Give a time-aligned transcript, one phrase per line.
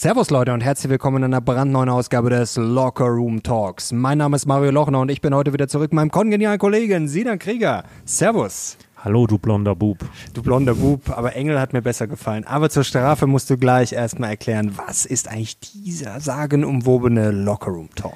[0.00, 3.90] Servus Leute und herzlich willkommen in einer brandneuen Ausgabe des Locker Room Talks.
[3.90, 7.08] Mein Name ist Mario Lochner und ich bin heute wieder zurück mit meinem kongenialen Kollegen
[7.08, 7.82] Sinan Krieger.
[8.04, 8.78] Servus.
[8.98, 9.98] Hallo, du blonder Bub.
[10.34, 12.44] Du blonder Bub, aber Engel hat mir besser gefallen.
[12.44, 17.90] Aber zur Strafe musst du gleich erstmal erklären, was ist eigentlich dieser sagenumwobene Locker Room
[17.96, 18.14] Talk?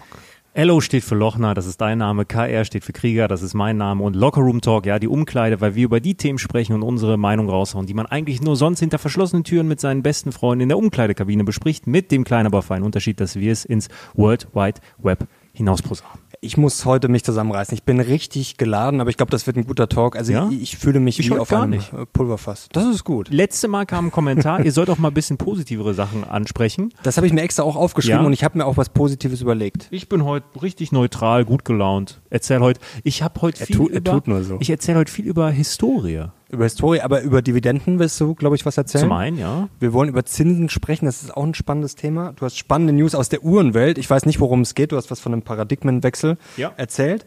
[0.54, 2.26] LO steht für Lochner, das ist dein Name.
[2.26, 4.04] KR steht für Krieger, das ist mein Name.
[4.04, 7.16] Und Locker Room Talk, ja, die Umkleide, weil wir über die Themen sprechen und unsere
[7.16, 10.68] Meinung raushauen, die man eigentlich nur sonst hinter verschlossenen Türen mit seinen besten Freunden in
[10.68, 14.80] der Umkleidekabine bespricht, mit dem kleinen, aber feinen Unterschied, dass wir es ins World Wide
[14.98, 17.72] Web hinausposaunen ich muss heute mich zusammenreißen.
[17.72, 20.16] Ich bin richtig geladen, aber ich glaube, das wird ein guter Talk.
[20.16, 20.48] Also ja?
[20.50, 21.92] ich, ich, fühle mich ich wie auf einem nicht.
[22.12, 22.68] Pulverfass.
[22.72, 23.28] Das ist gut.
[23.30, 26.92] Letzte Mal kam ein Kommentar, ihr sollt auch mal ein bisschen positivere Sachen ansprechen.
[27.04, 28.26] Das habe ich mir extra auch aufgeschrieben ja?
[28.26, 29.86] und ich habe mir auch was Positives überlegt.
[29.92, 32.20] Ich bin heute richtig neutral, gut gelaunt.
[32.28, 34.56] Erzähl heute, ich habe heute viel tut, über, er tut nur so.
[34.58, 38.66] ich erzähle heute viel über Historie über Historie, aber über Dividenden willst du, glaube ich,
[38.66, 39.04] was erzählen?
[39.04, 39.68] Zum einen, ja.
[39.80, 42.34] Wir wollen über Zinsen sprechen, das ist auch ein spannendes Thema.
[42.36, 43.96] Du hast spannende News aus der Uhrenwelt.
[43.96, 44.92] Ich weiß nicht, worum es geht.
[44.92, 46.72] Du hast was von einem Paradigmenwechsel ja.
[46.76, 47.24] erzählt.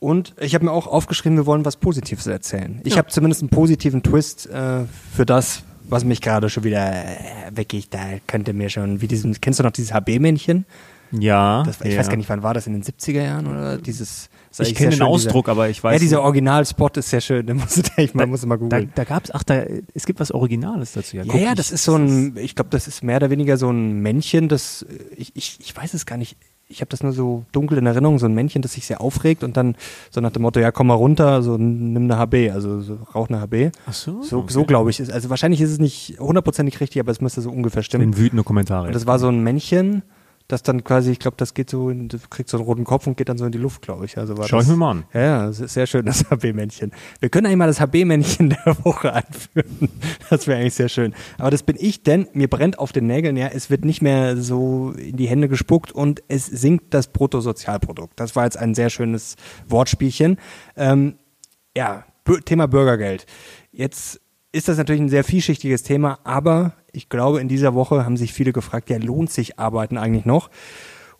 [0.00, 2.80] Und ich habe mir auch aufgeschrieben, wir wollen was Positives erzählen.
[2.84, 2.98] Ich ja.
[2.98, 7.06] habe zumindest einen positiven Twist äh, für das, was mich gerade schon wieder äh,
[7.54, 10.64] wirklich, da könnte mir schon, wie diesen, kennst du noch dieses HB-Männchen?
[11.12, 11.62] Ja.
[11.64, 11.98] Das, ich ja.
[11.98, 14.30] weiß gar nicht, wann war das, in den 70er Jahren oder dieses
[14.62, 15.94] ich kenne den Ausdruck, dieser, aber ich weiß.
[15.94, 17.46] Ja, dieser Originalspot ist sehr schön.
[17.46, 18.90] Den musst du, ich, man da, muss mal googeln.
[18.94, 21.16] Da, da gab es, ach, da, es gibt was Originales dazu.
[21.16, 23.70] Ja, ja, ja das ist so ein, ich glaube, das ist mehr oder weniger so
[23.70, 26.36] ein Männchen, das, ich, ich, ich weiß es gar nicht.
[26.66, 29.44] Ich habe das nur so dunkel in Erinnerung, so ein Männchen, das sich sehr aufregt
[29.44, 29.76] und dann
[30.10, 33.28] so nach dem Motto, ja, komm mal runter, so nimm eine HB, also so, rauch
[33.28, 33.70] eine HB.
[33.86, 34.22] Ach so.
[34.22, 34.52] So, okay.
[34.52, 34.98] so glaube ich.
[34.98, 38.04] Ist, also wahrscheinlich ist es nicht hundertprozentig richtig, aber es müsste so ungefähr stimmen.
[38.04, 38.86] In wütende Kommentare.
[38.86, 40.02] Und das war so ein Männchen,
[40.54, 43.06] das dann quasi, ich glaube, das geht so, in, du kriegst so einen roten Kopf
[43.06, 44.16] und geht dann so in die Luft, glaube ich.
[44.16, 45.04] Also war Schau das, ich mir mal an.
[45.12, 46.92] Ja, ja, das ist sehr schön, das HB-Männchen.
[47.20, 49.90] Wir können eigentlich mal das HB-Männchen der Woche einführen.
[50.30, 51.12] Das wäre eigentlich sehr schön.
[51.38, 54.36] Aber das bin ich, denn mir brennt auf den Nägeln, ja, es wird nicht mehr
[54.36, 58.18] so in die Hände gespuckt und es sinkt das Bruttosozialprodukt.
[58.18, 59.36] Das war jetzt ein sehr schönes
[59.68, 60.38] Wortspielchen.
[60.76, 61.16] Ähm,
[61.76, 62.04] ja,
[62.44, 63.26] Thema Bürgergeld.
[63.72, 64.20] Jetzt
[64.54, 68.32] ist das natürlich ein sehr vielschichtiges Thema, aber ich glaube, in dieser Woche haben sich
[68.32, 70.48] viele gefragt, ja, lohnt sich Arbeiten eigentlich noch?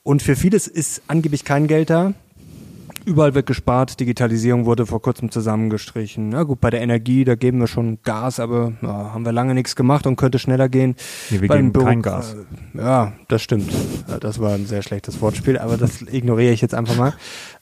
[0.05, 2.15] Und für vieles ist angeblich kein Geld da.
[3.04, 6.31] Überall wird gespart, Digitalisierung wurde vor kurzem zusammengestrichen.
[6.31, 9.54] Na gut, bei der Energie, da geben wir schon Gas, aber ja, haben wir lange
[9.54, 10.97] nichts gemacht und könnte schneller gehen.
[11.31, 12.34] Nee, wir geben Büro kein Gas.
[12.75, 13.70] Äh, ja, das stimmt.
[14.20, 17.12] Das war ein sehr schlechtes Wortspiel, aber das ignoriere ich jetzt einfach mal.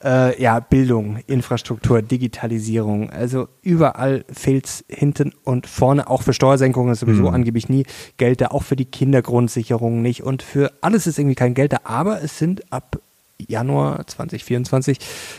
[0.05, 3.11] Äh, ja, Bildung, Infrastruktur, Digitalisierung.
[3.11, 6.09] Also überall fehlt's hinten und vorne.
[6.09, 7.35] Auch für Steuersenkungen ist sowieso mhm.
[7.35, 7.85] angeblich nie
[8.17, 8.49] Geld da.
[8.49, 10.23] Auch für die Kindergrundsicherung nicht.
[10.23, 11.81] Und für alles ist irgendwie kein Geld da.
[11.85, 13.01] Aber es sind ab
[13.39, 14.99] Januar 2024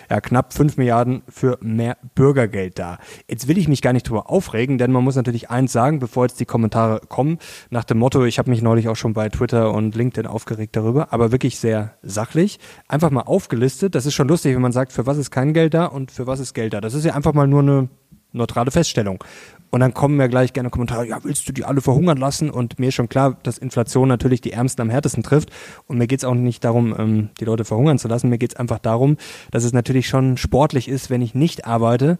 [0.09, 2.97] ja, knapp 5 Milliarden für mehr Bürgergeld da.
[3.27, 6.25] Jetzt will ich mich gar nicht drüber aufregen, denn man muss natürlich eins sagen, bevor
[6.25, 7.39] jetzt die Kommentare kommen,
[7.69, 11.13] nach dem Motto, ich habe mich neulich auch schon bei Twitter und LinkedIn aufgeregt darüber,
[11.13, 13.95] aber wirklich sehr sachlich, einfach mal aufgelistet.
[13.95, 16.27] Das ist schon lustig, wenn man sagt, für was ist kein Geld da und für
[16.27, 16.81] was ist Geld da.
[16.81, 17.89] Das ist ja einfach mal nur eine
[18.33, 19.23] neutrale Feststellung.
[19.73, 22.51] Und dann kommen mir gleich gerne Kommentare, ja, willst du die alle verhungern lassen?
[22.51, 25.49] Und mir ist schon klar, dass Inflation natürlich die Ärmsten am härtesten trifft.
[25.87, 28.29] Und mir geht es auch nicht darum, ähm, die Leute verhungern zu lassen.
[28.29, 29.17] Mir geht es einfach darum,
[29.49, 32.19] dass es natürlich schon sportlich ist, wenn ich nicht arbeite.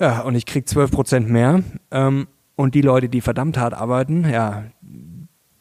[0.00, 1.62] Ja, und ich krieg zwölf Prozent mehr.
[1.92, 4.64] Ähm, und die Leute, die verdammt hart arbeiten, ja,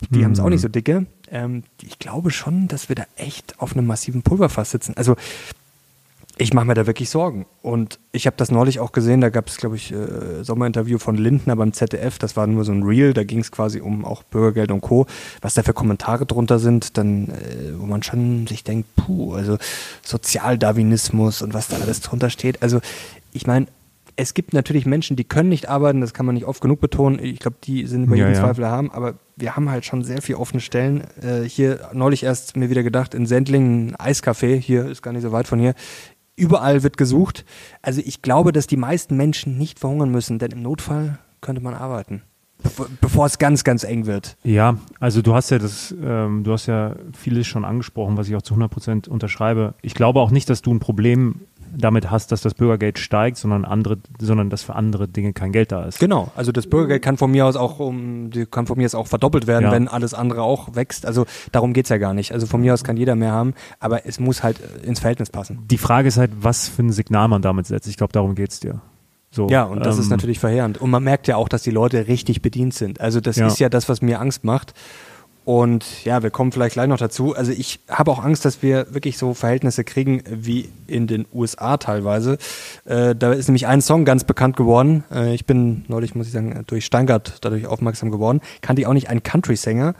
[0.10, 0.26] die hm.
[0.26, 1.06] haben es auch nicht so dicke.
[1.30, 4.98] Ähm, ich glaube schon, dass wir da echt auf einem massiven Pulverfass sitzen.
[4.98, 5.18] Also
[6.38, 7.46] ich mache mir da wirklich Sorgen.
[7.62, 11.16] Und ich habe das neulich auch gesehen, da gab es, glaube ich, äh, Sommerinterview von
[11.16, 14.24] Lindner beim ZDF, das war nur so ein Reel, da ging es quasi um auch
[14.24, 15.06] Bürgergeld und Co.,
[15.42, 19.58] was da für Kommentare drunter sind, dann, äh, wo man schon sich denkt, puh, also
[20.02, 22.64] Sozialdarwinismus und was da alles drunter steht.
[22.64, 22.80] Also
[23.32, 23.68] ich meine,
[24.16, 27.20] es gibt natürlich Menschen, die können nicht arbeiten, das kann man nicht oft genug betonen.
[27.24, 30.22] Ich glaube, die sind über jeden ja, Zweifel haben, aber wir haben halt schon sehr
[30.22, 31.04] viele offene Stellen.
[31.22, 35.24] Äh, hier neulich erst mir wieder gedacht, in Sendling ein Eiscafé, hier ist gar nicht
[35.24, 35.74] so weit von hier,
[36.36, 37.46] Überall wird gesucht.
[37.82, 41.76] Also ich glaube, dass die meisten Menschen nicht verhungern müssen, denn im Notfall könnte man
[41.76, 42.24] arbeiten.
[43.02, 44.38] Bevor, es ganz, ganz eng wird.
[44.44, 48.36] Ja, also du hast ja das, ähm, du hast ja vieles schon angesprochen, was ich
[48.36, 49.74] auch zu 100 Prozent unterschreibe.
[49.82, 51.42] Ich glaube auch nicht, dass du ein Problem
[51.76, 55.72] damit hast, dass das Bürgergeld steigt, sondern andere, sondern dass für andere Dinge kein Geld
[55.72, 56.00] da ist.
[56.00, 59.08] Genau, also das Bürgergeld kann von mir aus auch um, kann von mir aus auch
[59.08, 59.72] verdoppelt werden, ja.
[59.72, 61.06] wenn alles andere auch wächst.
[61.06, 62.32] Also darum geht's ja gar nicht.
[62.32, 65.60] Also von mir aus kann jeder mehr haben, aber es muss halt ins Verhältnis passen.
[65.70, 67.88] Die Frage ist halt, was für ein Signal man damit setzt.
[67.88, 68.82] Ich glaube, darum geht's dir.
[69.34, 70.80] So, ja, und das ähm, ist natürlich verheerend.
[70.80, 73.02] Und man merkt ja auch, dass die Leute richtig bedient sind.
[73.02, 73.48] Also das ja.
[73.48, 74.74] ist ja das, was mir Angst macht.
[75.44, 77.36] Und ja, wir kommen vielleicht gleich noch dazu.
[77.36, 81.78] Also ich habe auch Angst, dass wir wirklich so Verhältnisse kriegen wie in den USA
[81.78, 82.38] teilweise.
[82.86, 85.04] Äh, da ist nämlich ein Song ganz bekannt geworden.
[85.12, 88.40] Äh, ich bin neulich, muss ich sagen, durch Steingart dadurch aufmerksam geworden.
[88.62, 89.96] Kannte ich auch nicht einen Country-Sänger.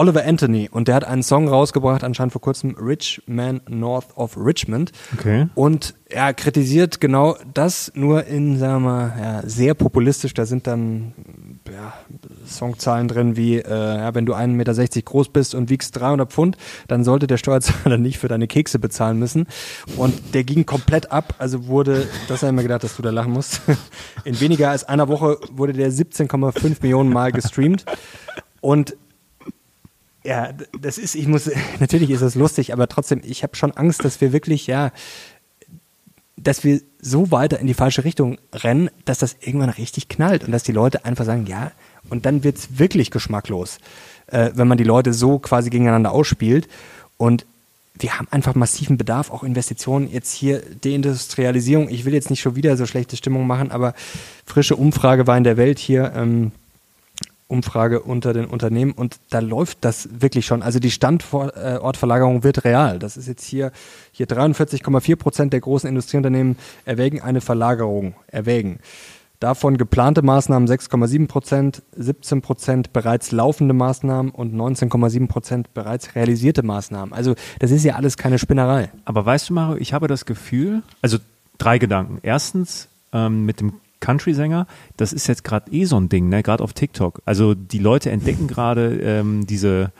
[0.00, 4.34] Oliver Anthony und der hat einen Song rausgebracht, anscheinend vor kurzem, Rich Man North of
[4.34, 4.92] Richmond.
[5.12, 5.48] Okay.
[5.54, 10.32] Und er kritisiert genau das, nur in, sagen wir mal, ja, sehr populistisch.
[10.32, 11.12] Da sind dann
[11.70, 11.92] ja,
[12.46, 16.56] Songzahlen drin wie, äh, ja, wenn du 1,60 Meter groß bist und wiegst 300 Pfund,
[16.88, 19.48] dann sollte der Steuerzahler nicht für deine Kekse bezahlen müssen.
[19.98, 23.10] Und der ging komplett ab, also wurde, das habe ich mir gedacht, dass du da
[23.10, 23.60] lachen musst.
[24.24, 27.84] In weniger als einer Woche wurde der 17,5 Millionen Mal gestreamt.
[28.62, 28.96] Und
[30.24, 31.50] ja, das ist, ich muss,
[31.80, 34.92] natürlich ist das lustig, aber trotzdem, ich habe schon Angst, dass wir wirklich, ja,
[36.36, 40.52] dass wir so weiter in die falsche Richtung rennen, dass das irgendwann richtig knallt und
[40.52, 41.72] dass die Leute einfach sagen, ja,
[42.08, 43.78] und dann wird's wirklich geschmacklos,
[44.28, 46.68] äh, wenn man die Leute so quasi gegeneinander ausspielt.
[47.18, 47.44] Und
[47.98, 50.10] wir haben einfach massiven Bedarf, auch Investitionen.
[50.10, 51.90] Jetzt hier Deindustrialisierung.
[51.90, 53.94] Ich will jetzt nicht schon wieder so schlechte Stimmung machen, aber
[54.46, 56.12] frische Umfrage war in der Welt hier.
[56.14, 56.52] Ähm,
[57.50, 60.62] Umfrage unter den Unternehmen und da läuft das wirklich schon.
[60.62, 62.98] Also die Standortverlagerung wird real.
[62.98, 63.72] Das ist jetzt hier,
[64.12, 68.78] hier 43,4 Prozent der großen Industrieunternehmen erwägen eine Verlagerung, erwägen.
[69.40, 76.62] Davon geplante Maßnahmen 6,7 Prozent, 17 Prozent bereits laufende Maßnahmen und 19,7 Prozent bereits realisierte
[76.62, 77.14] Maßnahmen.
[77.14, 78.90] Also das ist ja alles keine Spinnerei.
[79.06, 81.16] Aber weißt du, Mario, ich habe das Gefühl, also
[81.56, 82.18] drei Gedanken.
[82.22, 84.66] Erstens, ähm, mit dem Country-Sänger,
[84.96, 86.42] das ist jetzt gerade eh so ein Ding, ne?
[86.42, 87.22] gerade auf TikTok.
[87.24, 89.92] Also die Leute entdecken gerade ähm, diese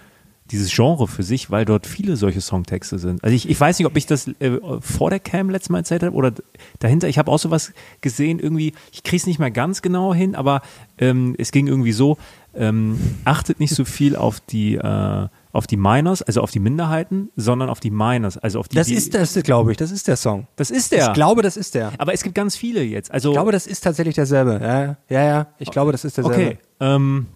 [0.50, 3.22] dieses Genre für sich, weil dort viele solche Songtexte sind.
[3.22, 6.02] Also ich, ich weiß nicht, ob ich das äh, vor der Cam letztes Mal erzählt
[6.02, 6.32] habe oder
[6.78, 7.08] dahinter.
[7.08, 10.62] Ich habe auch sowas gesehen, irgendwie, ich kriege es nicht mehr ganz genau hin, aber
[10.98, 12.18] ähm, es ging irgendwie so,
[12.54, 17.30] ähm, achtet nicht so viel auf die äh, auf die Minors, also auf die Minderheiten,
[17.36, 18.76] sondern auf die Minors, also auf die.
[18.76, 19.76] Das die, ist das, glaube ich.
[19.76, 20.46] Das ist der Song.
[20.56, 21.08] Das ist der.
[21.08, 21.92] Ich glaube, das ist der.
[21.98, 23.10] Aber es gibt ganz viele jetzt.
[23.10, 24.60] Also ich glaube, das ist tatsächlich derselbe.
[24.62, 25.46] Ja, ja, ja.
[25.58, 26.36] Ich glaube, das ist derselbe.
[26.36, 26.58] Okay.
[26.80, 27.26] Ähm,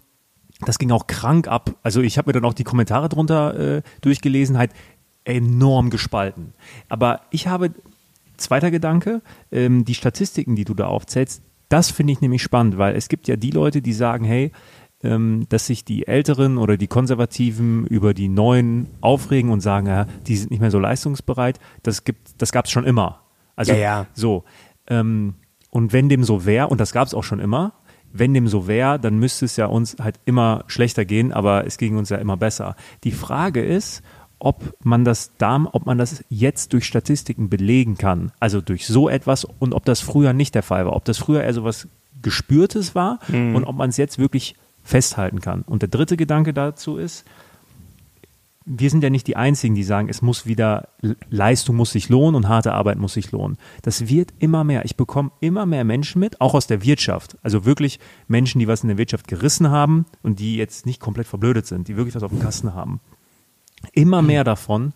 [0.61, 1.75] das ging auch krank ab.
[1.83, 4.71] Also ich habe mir dann auch die Kommentare drunter äh, durchgelesen, halt
[5.25, 6.53] enorm gespalten.
[6.87, 7.71] Aber ich habe
[8.37, 9.21] zweiter Gedanke,
[9.51, 13.27] ähm, die Statistiken, die du da aufzählst, das finde ich nämlich spannend, weil es gibt
[13.27, 14.51] ja die Leute, die sagen, hey,
[15.03, 20.05] ähm, dass sich die Älteren oder die Konservativen über die Neuen aufregen und sagen, ja,
[20.27, 21.59] die sind nicht mehr so leistungsbereit.
[21.83, 23.21] Das gibt, das gab es schon immer.
[23.55, 24.07] Also Ja, ja.
[24.13, 24.43] so.
[24.87, 25.35] Ähm,
[25.69, 27.73] und wenn dem so wäre, und das gab es auch schon immer,
[28.13, 31.77] wenn dem so wäre, dann müsste es ja uns halt immer schlechter gehen, aber es
[31.77, 32.75] ging uns ja immer besser.
[33.03, 34.01] Die Frage ist,
[34.39, 39.09] ob man das da, ob man das jetzt durch Statistiken belegen kann, also durch so
[39.09, 41.87] etwas und ob das früher nicht der Fall war, ob das früher eher so was
[42.21, 43.55] Gespürtes war Mhm.
[43.55, 44.55] und ob man es jetzt wirklich
[44.85, 45.63] festhalten kann.
[45.63, 47.25] Und der dritte Gedanke dazu ist,
[48.67, 50.89] wir sind ja nicht die Einzigen, die sagen, es muss wieder,
[51.29, 53.57] Leistung muss sich lohnen und harte Arbeit muss sich lohnen.
[53.83, 54.85] Das wird immer mehr.
[54.85, 57.37] Ich bekomme immer mehr Menschen mit, auch aus der Wirtschaft.
[57.43, 61.27] Also wirklich Menschen, die was in der Wirtschaft gerissen haben und die jetzt nicht komplett
[61.27, 63.01] verblödet sind, die wirklich was auf dem Kasten haben.
[63.93, 64.93] Immer mehr davon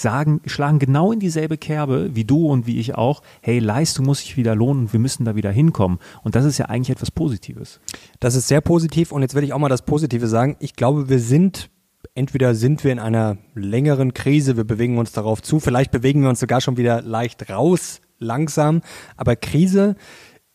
[0.00, 4.20] sagen, schlagen genau in dieselbe Kerbe wie du und wie ich auch, hey, Leistung muss
[4.20, 5.98] sich wieder lohnen und wir müssen da wieder hinkommen.
[6.22, 7.80] Und das ist ja eigentlich etwas Positives.
[8.20, 10.56] Das ist sehr positiv und jetzt will ich auch mal das Positive sagen.
[10.60, 11.70] Ich glaube, wir sind,
[12.14, 16.28] entweder sind wir in einer längeren Krise, wir bewegen uns darauf zu, vielleicht bewegen wir
[16.28, 18.82] uns sogar schon wieder leicht raus, langsam,
[19.16, 19.96] aber Krise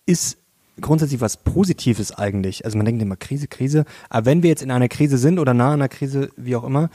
[0.06, 0.38] ist
[0.82, 2.66] grundsätzlich was Positives eigentlich.
[2.66, 5.54] Also man denkt immer Krise, Krise, aber wenn wir jetzt in einer Krise sind oder
[5.54, 6.90] nah an einer Krise, wie auch immer,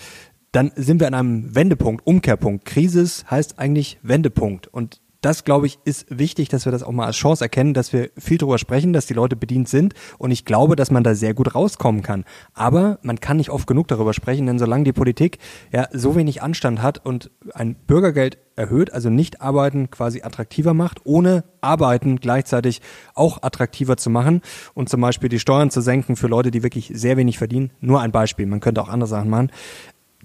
[0.52, 2.64] dann sind wir an einem Wendepunkt, Umkehrpunkt.
[2.64, 4.66] Krisis heißt eigentlich Wendepunkt.
[4.68, 7.92] Und das, glaube ich, ist wichtig, dass wir das auch mal als Chance erkennen, dass
[7.92, 9.94] wir viel darüber sprechen, dass die Leute bedient sind.
[10.16, 12.24] Und ich glaube, dass man da sehr gut rauskommen kann.
[12.54, 15.38] Aber man kann nicht oft genug darüber sprechen, denn solange die Politik
[15.72, 21.00] ja so wenig Anstand hat und ein Bürgergeld erhöht, also nicht arbeiten quasi attraktiver macht,
[21.04, 22.80] ohne arbeiten gleichzeitig
[23.14, 24.40] auch attraktiver zu machen
[24.74, 27.72] und zum Beispiel die Steuern zu senken für Leute, die wirklich sehr wenig verdienen.
[27.80, 29.50] Nur ein Beispiel, man könnte auch andere Sachen machen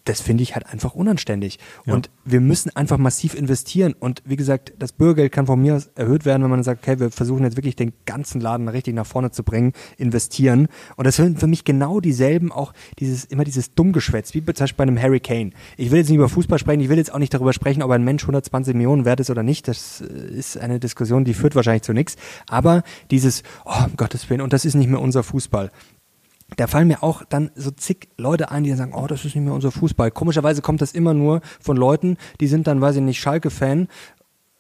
[0.06, 1.60] das finde ich halt einfach unanständig.
[1.86, 1.94] Ja.
[1.94, 3.94] Und wir müssen einfach massiv investieren.
[3.98, 7.00] Und wie gesagt, das Bürgergeld kann von mir aus erhöht werden, wenn man sagt, okay,
[7.00, 10.68] wir versuchen jetzt wirklich den ganzen Laden richtig nach vorne zu bringen, investieren.
[10.98, 14.78] Und das sind für mich genau dieselben, auch dieses, immer dieses Dummgeschwätz, wie zum Beispiel
[14.78, 15.52] bei einem Harry Kane.
[15.78, 17.92] Ich will jetzt nicht über Fußball sprechen, ich will jetzt auch nicht darüber sprechen, ob
[17.92, 19.68] ein Mensch 120 Millionen wert ist oder nicht.
[19.68, 22.18] Das äh, ist eine Diskussion, die führt wahrscheinlich zu nichts.
[22.48, 25.72] Aber dieses, oh, um Gottes Willen, und das ist nicht mehr unser Fußball
[26.58, 29.36] da fallen mir auch dann so zig Leute ein, die dann sagen, oh, das ist
[29.36, 30.12] nicht mehr unser Fußball.
[30.12, 33.88] Komischerweise kommt das immer nur von Leuten, die sind dann, weiß ich nicht, Schalke-Fan,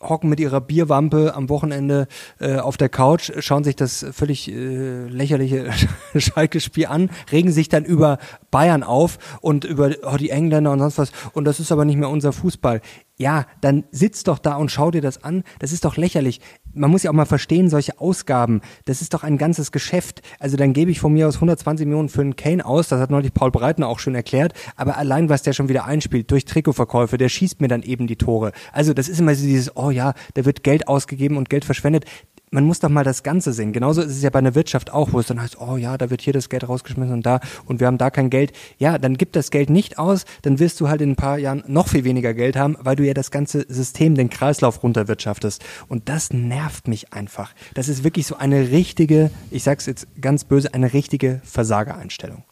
[0.10, 2.08] hocken mit ihrer Bierwampe am Wochenende
[2.40, 5.72] äh, auf der Couch, schauen sich das völlig äh, lächerliche
[6.16, 8.18] Schalke-Spiel an, regen sich dann über
[8.52, 11.12] Bayern auf und über oh, die Engländer und sonst was.
[11.34, 12.82] Und das ist aber nicht mehr unser Fußball.
[13.18, 15.44] Ja, dann sitz doch da und schau dir das an.
[15.60, 16.42] Das ist doch lächerlich.
[16.74, 20.22] Man muss ja auch mal verstehen, solche Ausgaben, das ist doch ein ganzes Geschäft.
[20.40, 23.12] Also dann gebe ich von mir aus 120 Millionen für einen Kane aus, das hat
[23.12, 27.18] neulich Paul Breitner auch schon erklärt, aber allein was der schon wieder einspielt durch Trikotverkäufe,
[27.18, 28.52] der schießt mir dann eben die Tore.
[28.72, 32.06] Also das ist immer so dieses, oh ja, da wird Geld ausgegeben und Geld verschwendet
[32.54, 33.74] man muss doch mal das Ganze sehen.
[33.74, 36.10] Genauso ist es ja bei einer Wirtschaft auch, wo es dann heißt, oh ja, da
[36.12, 38.54] wird hier das Geld rausgeschmissen und da und wir haben da kein Geld.
[38.78, 41.64] Ja, dann gib das Geld nicht aus, dann wirst du halt in ein paar Jahren
[41.68, 45.64] noch viel weniger Geld haben, weil du ja das ganze System, den Kreislauf runterwirtschaftest.
[45.88, 47.54] Und das nervt mich einfach.
[47.74, 52.44] Das ist wirklich so eine richtige, ich sag's jetzt ganz böse, eine richtige Versagereinstellung.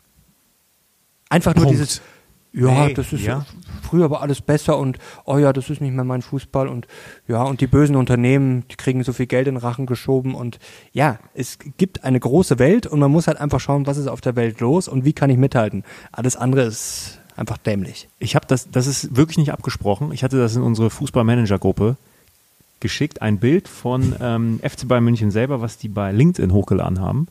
[1.30, 1.80] Einfach nur Punkt.
[1.80, 2.02] dieses,
[2.54, 3.46] ja, Nee, das ist ja.
[3.82, 6.88] früher war alles besser und oh ja, das ist nicht mehr mein Fußball und
[7.28, 10.60] ja, und die bösen Unternehmen, die kriegen so viel Geld in den Rachen geschoben und
[10.92, 14.22] ja, es gibt eine große Welt und man muss halt einfach schauen, was ist auf
[14.22, 15.84] der Welt los und wie kann ich mithalten.
[16.12, 18.10] Alles andere ist einfach dämlich.
[18.20, 20.12] Ich habe das, das ist wirklich nicht abgesprochen.
[20.12, 21.96] Ich hatte das in unsere Fußballmanager-Gruppe
[22.82, 27.28] geschickt, ein Bild von ähm, FC Bayern München selber, was die bei LinkedIn hochgeladen haben,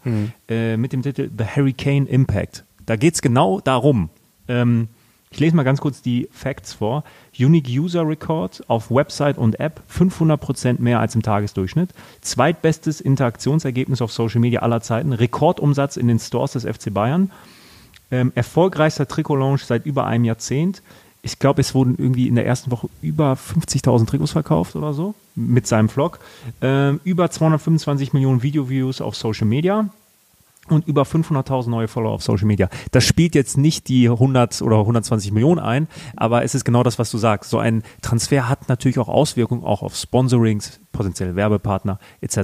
[0.49, 2.65] äh, mit dem Titel The Hurricane Impact.
[2.87, 4.09] Da geht es genau darum.
[4.49, 4.89] Ähm,
[5.33, 7.05] ich lese mal ganz kurz die Facts vor.
[7.39, 11.95] Unique User Record auf Website und App 500% mehr als im Tagesdurchschnitt.
[12.21, 15.15] Zweitbestes Interaktionsergebnis auf Social Media aller Zeiten.
[15.15, 17.31] Rekordumsatz in den Stores des FC Bayern.
[18.11, 20.83] Ähm, erfolgreichster Trikot-Launch seit über einem Jahrzehnt.
[21.23, 25.15] Ich glaube, es wurden irgendwie in der ersten Woche über 50.000 Trikots verkauft oder so
[25.37, 26.19] mit seinem Vlog.
[26.61, 29.89] Ähm, über 225 Millionen Video-Views auf Social Media
[30.73, 32.69] und über 500.000 neue Follower auf Social Media.
[32.91, 36.99] Das spielt jetzt nicht die 100 oder 120 Millionen ein, aber es ist genau das,
[36.99, 37.51] was du sagst.
[37.51, 42.39] So ein Transfer hat natürlich auch Auswirkungen auch auf Sponsorings, potenzielle Werbepartner etc.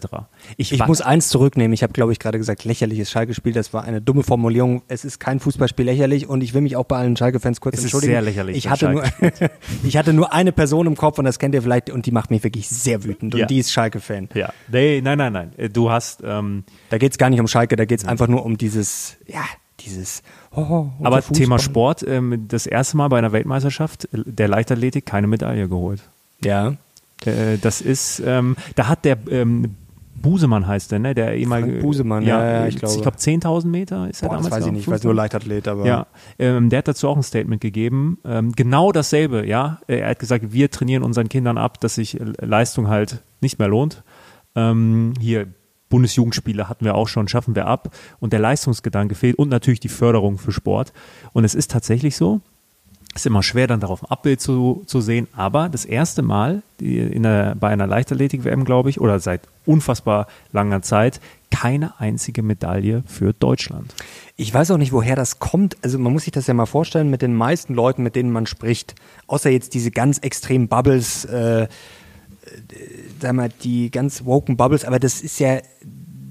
[0.56, 1.72] Ich wa- muss eins zurücknehmen.
[1.72, 3.52] Ich habe, glaube ich, gerade gesagt, lächerliches Schalke-Spiel.
[3.52, 4.82] Das war eine dumme Formulierung.
[4.88, 7.80] Es ist kein Fußballspiel lächerlich und ich will mich auch bei allen Schalke-Fans kurz Es
[7.80, 8.12] ist entschuldigen.
[8.12, 9.02] sehr lächerlich, Ich hatte, nur,
[9.84, 12.30] ich hatte nur eine Person im Kopf und das kennt ihr vielleicht und die macht
[12.30, 13.42] mich wirklich sehr wütend Ja.
[13.44, 14.28] und die ist Schalke-Fan.
[14.34, 15.50] ja, nee, nein, nein, nein.
[15.72, 19.16] Du hast ähm, Da geht's gar nicht um Schalke, da geht's einfach nur um dieses,
[19.26, 19.42] ja,
[19.80, 20.22] dieses,
[20.52, 21.36] oh, oh, Aber Fußball.
[21.38, 26.00] Thema Sport, ähm, das erste Mal bei einer Weltmeisterschaft der Leichtathletik keine Medaille geholt.
[26.42, 26.76] Ja.
[27.24, 29.76] Äh, das ist, ähm, da hat der ähm,
[30.26, 31.14] Busemann heißt der, ne?
[31.14, 32.94] Der ehemalige Frank Busemann, ja, ja, ich äh, glaube.
[32.94, 34.50] Ich glaube 10.000 Meter ist er Boah, damals.
[34.50, 35.86] das weiß ich nicht, ich weiß nur Leichtathlet, aber.
[35.86, 36.06] Ja,
[36.38, 38.18] ähm, der hat dazu auch ein Statement gegeben.
[38.24, 39.80] Ähm, genau dasselbe, ja.
[39.86, 43.68] Er hat gesagt, wir trainieren unseren Kindern ab, dass sich äh, Leistung halt nicht mehr
[43.68, 44.02] lohnt.
[44.54, 45.48] Ähm, hier
[45.88, 47.94] Bundesjugendspiele hatten wir auch schon, schaffen wir ab.
[48.18, 50.92] Und der Leistungsgedanke fehlt und natürlich die Förderung für Sport.
[51.32, 52.40] Und es ist tatsächlich so,
[53.16, 57.22] ist immer schwer dann darauf ein Abbild zu, zu sehen, aber das erste Mal in
[57.22, 61.20] der, bei einer Leichtathletik-WM, glaube ich, oder seit unfassbar langer Zeit,
[61.50, 63.94] keine einzige Medaille für Deutschland.
[64.36, 65.76] Ich weiß auch nicht, woher das kommt.
[65.82, 68.46] Also man muss sich das ja mal vorstellen mit den meisten Leuten, mit denen man
[68.46, 68.94] spricht.
[69.26, 71.68] Außer jetzt diese ganz extremen Bubbles, äh, äh,
[73.20, 75.58] sag mal, die ganz woken Bubbles, aber das ist ja,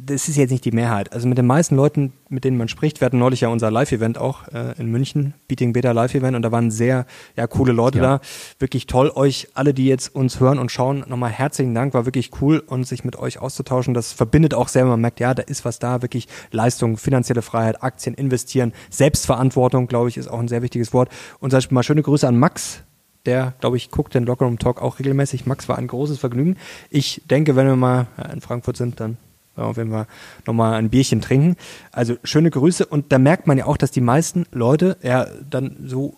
[0.06, 1.14] das ist jetzt nicht die Mehrheit.
[1.14, 4.18] Also mit den meisten Leuten, mit denen man spricht, wir hatten neulich ja unser Live-Event
[4.18, 8.18] auch äh, in München, Beating Beta Live-Event und da waren sehr ja, coole Leute Ja.
[8.18, 8.22] da.
[8.60, 9.12] Wirklich toll.
[9.16, 11.94] Euch alle, die jetzt uns hören und schauen, nochmal herzlichen Dank.
[11.94, 13.94] War wirklich cool und sich mit euch auszutauschen.
[13.94, 16.02] Das verbindet auch sehr, wenn man merkt, ja, da ist was da.
[16.02, 21.10] Wirklich Leistung, finanzielle Freiheit, Aktien, investieren, Selbstverantwortung, glaube ich, ist auch ein sehr wichtiges Wort.
[21.40, 22.82] Und sag ich mal schöne Grüße an Max.
[23.26, 25.48] Der, glaube ich, guckt den Lockerroom Talk auch regelmäßig.
[25.48, 26.58] Max war ein großes Vergnügen.
[26.92, 29.18] Ich denke, wenn wir mal in Frankfurt sind, dann
[29.56, 30.08] wenn wir
[30.46, 31.56] nochmal ein Bierchen trinken.
[31.92, 35.78] Also schöne Grüße und da merkt man ja auch, dass die meisten Leute ja dann
[35.86, 36.18] so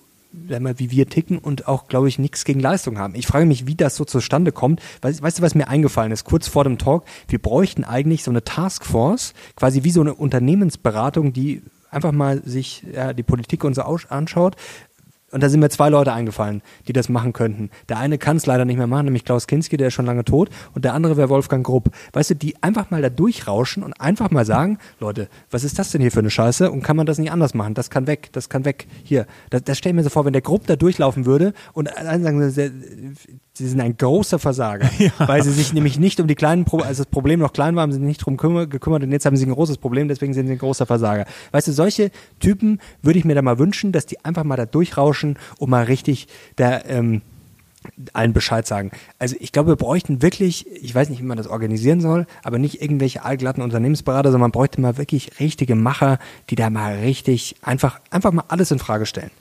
[0.50, 3.16] sag mal, wie wir ticken und auch, glaube ich, nichts gegen Leistung haben.
[3.16, 4.82] Ich frage mich, wie das so zustande kommt.
[5.02, 7.06] Weißt, weißt du, was mir eingefallen ist, kurz vor dem Talk?
[7.28, 12.84] Wir bräuchten eigentlich so eine Taskforce, quasi wie so eine Unternehmensberatung, die einfach mal sich
[12.94, 14.56] ja, die Politik und so anschaut.
[15.30, 17.70] Und da sind mir zwei Leute eingefallen, die das machen könnten.
[17.90, 20.24] Der eine kann es leider nicht mehr machen, nämlich Klaus Kinski, der ist schon lange
[20.24, 20.50] tot.
[20.74, 21.92] Und der andere wäre Wolfgang Grupp.
[22.14, 25.92] Weißt du, die einfach mal da durchrauschen und einfach mal sagen, Leute, was ist das
[25.92, 26.72] denn hier für eine Scheiße?
[26.72, 27.74] Und kann man das nicht anders machen?
[27.74, 28.88] Das kann weg, das kann weg.
[29.04, 31.94] Hier, das, das stell ich mir so vor, wenn der Grupp da durchlaufen würde und
[31.98, 32.72] alle sagen, sie,
[33.52, 34.90] sie sind ein großer Versager.
[35.18, 37.82] Weil sie sich nämlich nicht um die kleinen, Pro als das Problem noch klein war,
[37.82, 40.34] haben sie sich nicht drum kümmer, gekümmert und jetzt haben sie ein großes Problem, deswegen
[40.34, 41.26] sind sie ein großer Versager.
[41.52, 44.66] Weißt du, solche Typen würde ich mir da mal wünschen, dass die einfach mal da
[44.66, 47.22] durchrauschen und mal richtig da ähm,
[48.14, 48.92] allen Bescheid sagen.
[49.20, 52.60] Also ich glaube, wir bräuchten wirklich, ich weiß nicht, wie man das organisieren soll, aber
[52.60, 56.20] nicht irgendwelche allglatten Unternehmensberater, sondern man bräuchte mal wirklich richtige Macher,
[56.50, 59.32] die da mal richtig einfach, einfach mal alles in Frage stellen.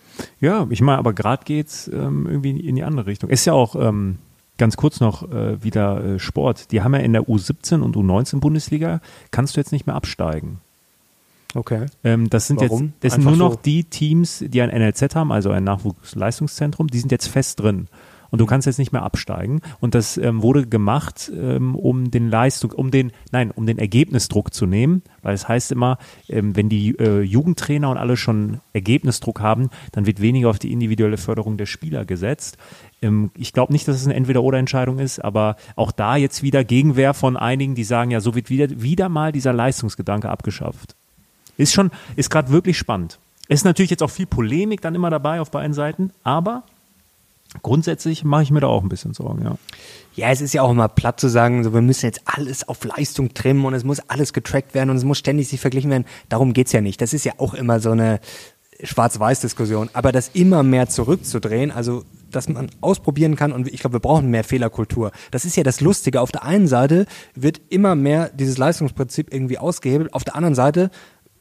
[0.40, 3.30] Ja, ich meine, aber gerade geht's ähm, irgendwie in die andere Richtung.
[3.30, 4.18] Ist ja auch ähm,
[4.56, 6.73] ganz kurz noch äh, wieder äh, Sport.
[6.73, 10.61] Die haben ja in der U17 und U19 Bundesliga kannst du jetzt nicht mehr absteigen.
[11.56, 11.86] Okay.
[12.04, 12.82] Ähm, das sind Warum?
[12.82, 13.60] jetzt das sind nur noch so.
[13.64, 17.88] die Teams, die ein NLZ haben, also ein Nachwuchsleistungszentrum, die sind jetzt fest drin.
[18.30, 19.60] Und du kannst jetzt nicht mehr absteigen.
[19.80, 24.52] Und das ähm, wurde gemacht, ähm, um den Leistung, um den, nein, um den Ergebnisdruck
[24.52, 25.02] zu nehmen.
[25.22, 25.96] Weil es heißt immer,
[26.28, 30.72] ähm, wenn die äh, Jugendtrainer und alle schon Ergebnisdruck haben, dann wird weniger auf die
[30.72, 32.58] individuelle Förderung der Spieler gesetzt.
[33.00, 37.14] Ähm, ich glaube nicht, dass es eine Entweder-Oder-Entscheidung ist, aber auch da jetzt wieder Gegenwehr
[37.14, 40.96] von einigen, die sagen, ja, so wird wieder, wieder mal dieser Leistungsgedanke abgeschafft.
[41.56, 43.18] Ist schon, ist gerade wirklich spannend.
[43.48, 46.64] Ist natürlich jetzt auch viel Polemik dann immer dabei auf beiden Seiten, aber
[47.62, 49.56] grundsätzlich mache ich mir da auch ein bisschen Sorgen, ja.
[50.14, 52.82] Ja, es ist ja auch immer platt zu sagen, so, wir müssen jetzt alles auf
[52.84, 56.06] Leistung trimmen und es muss alles getrackt werden und es muss ständig sich verglichen werden.
[56.28, 57.00] Darum geht's ja nicht.
[57.02, 58.20] Das ist ja auch immer so eine
[58.82, 59.90] Schwarz-Weiß-Diskussion.
[59.92, 64.30] Aber das immer mehr zurückzudrehen, also dass man ausprobieren kann und ich glaube, wir brauchen
[64.30, 65.12] mehr Fehlerkultur.
[65.30, 66.20] Das ist ja das Lustige.
[66.20, 70.90] Auf der einen Seite wird immer mehr dieses Leistungsprinzip irgendwie ausgehebelt, auf der anderen Seite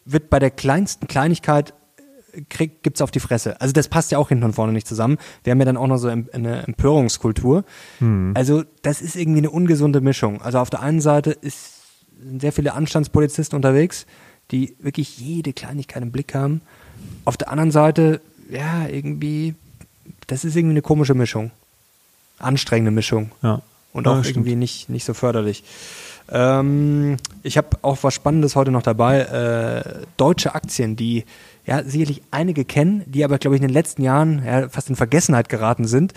[0.05, 1.73] wird bei der kleinsten Kleinigkeit
[2.49, 3.59] gibt es auf die Fresse.
[3.61, 5.17] Also das passt ja auch hinten und vorne nicht zusammen.
[5.43, 7.63] Wir haben ja dann auch noch so eine Empörungskultur.
[7.99, 8.33] Mhm.
[8.35, 10.41] Also das ist irgendwie eine ungesunde Mischung.
[10.41, 11.81] Also auf der einen Seite ist,
[12.21, 14.05] sind sehr viele Anstandspolizisten unterwegs,
[14.51, 16.61] die wirklich jede Kleinigkeit im Blick haben.
[17.23, 19.55] Auf der anderen Seite, ja, irgendwie,
[20.27, 21.51] das ist irgendwie eine komische Mischung.
[22.37, 23.31] Anstrengende Mischung.
[23.41, 23.61] Ja.
[23.93, 25.63] Und auch ja, irgendwie nicht, nicht so förderlich.
[26.29, 29.19] Ähm, ich habe auch was Spannendes heute noch dabei.
[29.19, 31.25] Äh, deutsche Aktien, die
[31.65, 34.95] ja sicherlich einige kennen, die aber, glaube ich, in den letzten Jahren ja, fast in
[34.95, 36.13] Vergessenheit geraten sind,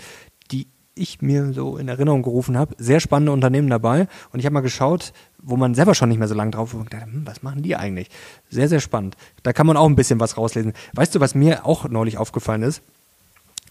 [0.51, 2.75] die ich mir so in Erinnerung gerufen habe.
[2.77, 4.07] Sehr spannende Unternehmen dabei.
[4.31, 6.81] Und ich habe mal geschaut, wo man selber schon nicht mehr so lange drauf war
[6.81, 8.09] und gedacht, hm, was machen die eigentlich?
[8.49, 9.15] Sehr, sehr spannend.
[9.43, 10.73] Da kann man auch ein bisschen was rauslesen.
[10.93, 12.81] Weißt du, was mir auch neulich aufgefallen ist?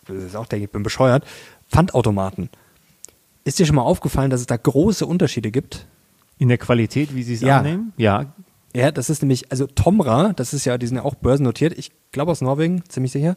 [0.07, 1.25] Das ist auch der, ich bin bescheuert.
[1.69, 2.49] Pfandautomaten.
[3.45, 5.87] Ist dir schon mal aufgefallen, dass es da große Unterschiede gibt?
[6.39, 7.59] In der Qualität, wie sie es ja.
[7.59, 7.93] annehmen?
[7.97, 8.33] Ja,
[8.75, 11.91] ja, das ist nämlich, also Tomra, das ist ja, die sind ja auch börsennotiert, ich
[12.13, 13.37] glaube aus Norwegen, ziemlich sicher,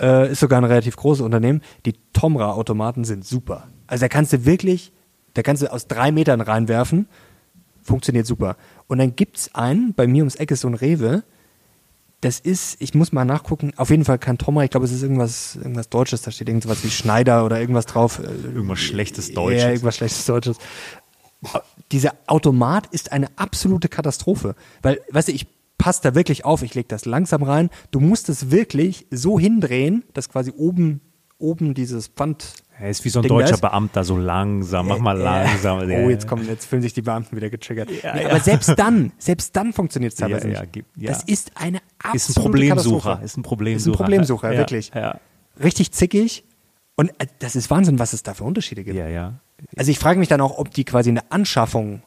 [0.00, 1.60] äh, ist sogar ein relativ großes Unternehmen.
[1.84, 3.68] Die Tomra-Automaten sind super.
[3.86, 4.92] Also da kannst du wirklich,
[5.34, 7.06] da kannst du aus drei Metern reinwerfen,
[7.82, 8.56] funktioniert super.
[8.86, 11.22] Und dann gibt es einen, bei mir ums Eck ist so ein Rewe,
[12.22, 15.02] das ist, ich muss mal nachgucken, auf jeden Fall kein Tomra, ich glaube, es ist
[15.02, 18.20] irgendwas, irgendwas Deutsches, da steht irgendwas wie Schneider oder irgendwas drauf.
[18.20, 19.62] Irgendwas schlechtes Deutsches.
[19.62, 20.56] Ja, irgendwas schlechtes Deutsches
[21.90, 24.54] dieser Automat ist eine absolute Katastrophe.
[24.82, 25.46] Weil, weißt du, ich
[25.78, 27.70] passe da wirklich auf, ich lege das langsam rein.
[27.90, 31.00] Du musst es wirklich so hindrehen, dass quasi oben,
[31.38, 32.54] oben dieses Pfand.
[32.78, 35.80] Er ist wie so ein Ding deutscher Beamter, so langsam, mach mal langsam.
[35.90, 37.90] Oh, jetzt kommen, jetzt fühlen sich die Beamten wieder getriggert.
[38.02, 40.84] Ja, nee, aber selbst dann, selbst dann funktioniert es teilweise ja, nicht.
[40.96, 43.22] Das ist eine absolute ist ein Problemsucher.
[43.22, 43.90] Ist ein Problemsucher.
[43.90, 44.92] Ist ein Problemsucher, wirklich.
[45.62, 46.44] Richtig zickig.
[47.02, 48.96] Und äh, das ist Wahnsinn, was es da für Unterschiede gibt.
[48.96, 49.40] Ja, ja.
[49.76, 52.02] Also ich frage mich dann auch, ob die quasi in der Anschaffung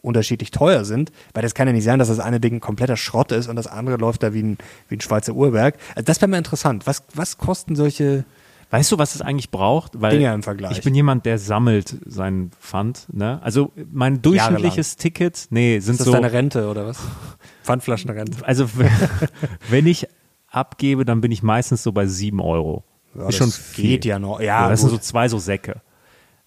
[0.00, 2.96] unterschiedlich teuer sind, weil das kann ja nicht sein, dass das eine Ding ein kompletter
[2.96, 5.76] Schrott ist und das andere läuft da wie ein, wie ein Schweizer Uhrwerk.
[5.90, 6.86] Also das wäre mir interessant.
[6.86, 8.24] Was, was kosten solche
[8.70, 10.00] Weißt du, was es eigentlich braucht?
[10.00, 10.78] Weil Dinge im Vergleich.
[10.78, 13.06] Ich bin jemand, der sammelt seinen Pfand.
[13.12, 13.38] Ne?
[13.42, 14.98] Also mein durchschnittliches Jahrelang.
[14.98, 16.12] Ticket, nee, sind ist das so.
[16.12, 16.98] deine Rente oder was?
[17.62, 18.44] Pfandflaschenrente.
[18.44, 18.68] Also
[19.68, 20.08] wenn ich
[20.48, 22.82] abgebe, dann bin ich meistens so bei sieben Euro.
[23.16, 24.06] Ja, ist schon geht viel.
[24.06, 24.40] ja noch.
[24.40, 24.90] Ja, ja das gut.
[24.90, 25.80] sind so zwei so Säcke.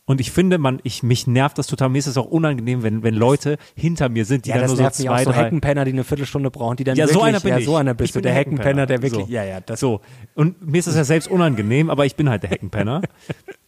[0.10, 1.89] Und ich finde, man, ich, mich nervt das total.
[1.89, 4.77] Mir ist es auch unangenehm, wenn, wenn Leute hinter mir sind, die ja, dann nur
[4.77, 5.43] so zwei, auch so drei.
[5.43, 7.65] Heckenpenner, die eine Viertelstunde brauchen, die dann ja, wirklich, so einer bin ja, ich.
[7.65, 9.32] so einer bist du, der Heckenpenner, der wirklich, so.
[9.32, 9.99] ja, ja, das so.
[10.34, 13.01] Und mir ist das ja selbst unangenehm, aber ich bin halt der Heckenpenner.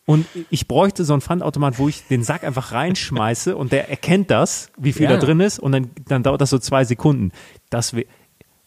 [0.06, 4.32] und ich bräuchte so einen Pfandautomat, wo ich den Sack einfach reinschmeiße und der erkennt
[4.32, 5.12] das, wie viel ja.
[5.12, 7.34] da drin ist und dann, dann dauert das so zwei Sekunden.
[7.70, 8.08] Das wäre,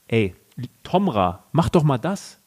[0.09, 0.35] ey,
[0.83, 2.41] Tomra, mach doch mal das.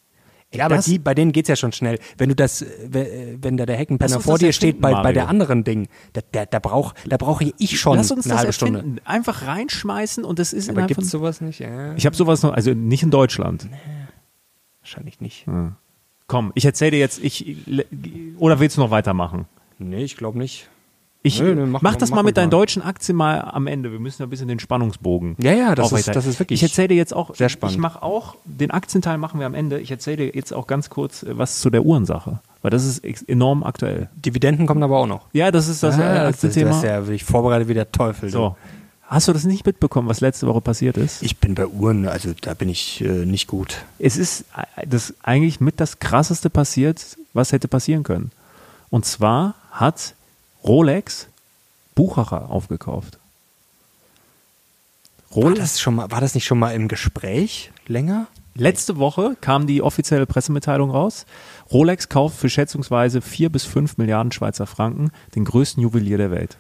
[0.56, 2.00] Ja, aber die, bei denen geht's ja schon schnell.
[2.18, 5.88] Wenn du das, wenn da der Heckenpenner vor dir steht bei, bei der anderen Ding,
[6.14, 9.02] da, da, da brauche da brauch ich schon Lass uns eine das halbe Stunde.
[9.06, 11.60] Einfach reinschmeißen und das ist Aber gibt's sowas nicht?
[11.60, 11.96] Ja.
[11.96, 13.68] Ich habe sowas noch, also nicht in Deutschland.
[13.70, 13.78] Nee,
[14.82, 15.46] wahrscheinlich nicht.
[15.48, 15.78] Ja.
[16.28, 17.56] Komm, ich erzähle dir jetzt, ich,
[18.38, 19.46] oder willst du noch weitermachen?
[19.78, 20.70] Nee, ich glaube nicht.
[21.26, 23.92] Ich Nö, mach, mach, das mach mal mit deinen deutschen Aktien mal am Ende.
[23.92, 25.36] Wir müssen ein bisschen den Spannungsbogen.
[25.40, 26.62] Ja, ja, das, ist, das ist wirklich.
[26.62, 27.34] Ich erzähle dir jetzt auch.
[27.34, 27.74] Sehr spannend.
[27.74, 29.80] Ich mache auch den Aktienteil machen wir am Ende.
[29.80, 33.04] Ich erzähle dir jetzt auch ganz kurz äh, was zu der Uhrensache, weil das ist
[33.28, 34.08] enorm aktuell.
[34.16, 35.26] Dividenden kommen aber auch noch.
[35.34, 36.70] Ja, das ist das, ah, das, Thema.
[36.70, 38.30] Das ist ja wirklich vorbereitet wie der Teufel.
[38.30, 38.56] So.
[39.08, 41.24] Hast du das nicht mitbekommen, was letzte Woche passiert ist?
[41.24, 43.78] Ich bin bei Uhren, also da bin ich äh, nicht gut.
[43.98, 48.30] Es ist äh, das eigentlich mit das krasseste passiert, was hätte passieren können.
[48.92, 50.14] Und zwar hat
[50.66, 51.28] Rolex
[51.94, 53.20] Buchacher aufgekauft.
[55.30, 58.28] War das, schon mal, war das nicht schon mal im Gespräch länger?
[58.56, 61.26] Letzte Woche kam die offizielle Pressemitteilung raus.
[61.72, 66.58] Rolex kauft für schätzungsweise vier bis fünf Milliarden Schweizer Franken den größten Juwelier der Welt.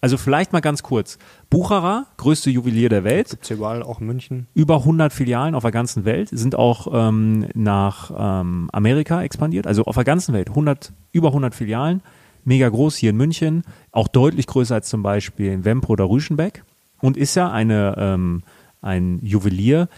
[0.00, 1.18] Also vielleicht mal ganz kurz.
[1.50, 3.30] Bucherer, größte Juwelier der Welt.
[3.30, 4.46] Gibt's hier überall, auch in München.
[4.54, 9.84] Über 100 Filialen auf der ganzen Welt, sind auch ähm, nach ähm, Amerika expandiert, also
[9.84, 10.48] auf der ganzen Welt.
[10.48, 12.02] 100, über 100 Filialen,
[12.44, 16.64] mega groß hier in München, auch deutlich größer als zum Beispiel in Wemp oder Rüschenbeck
[17.00, 18.42] und ist ja eine, ähm,
[18.80, 19.88] ein Juwelier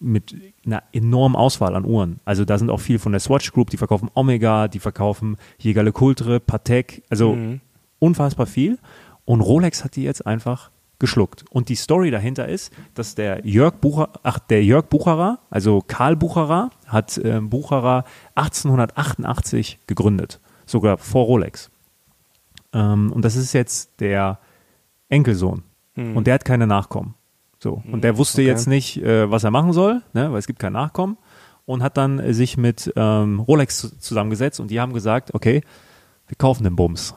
[0.00, 0.34] mit
[0.66, 2.20] einer enormen Auswahl an Uhren.
[2.24, 5.92] Also da sind auch viele von der Swatch Group, die verkaufen Omega, die verkaufen Jägerle
[5.92, 7.36] Kultre, Patek, also
[7.98, 8.78] unfassbar viel.
[9.24, 11.44] Und Rolex hat die jetzt einfach geschluckt.
[11.50, 16.16] Und die Story dahinter ist, dass der Jörg Bucher, ach, der Jörg Bucherer, also Karl
[16.16, 20.40] Bucherer, hat äh, Bucherer 1888 gegründet.
[20.66, 21.70] Sogar vor Rolex.
[22.72, 24.38] Ähm, und das ist jetzt der
[25.08, 25.62] Enkelsohn.
[25.96, 27.14] Und der hat keine Nachkommen.
[27.60, 27.80] So.
[27.92, 28.48] Und der wusste okay.
[28.48, 31.16] jetzt nicht, äh, was er machen soll, ne, weil es gibt kein Nachkommen.
[31.66, 35.62] Und hat dann äh, sich mit ähm, Rolex zu- zusammengesetzt und die haben gesagt, okay,
[36.26, 37.14] wir kaufen den Bums.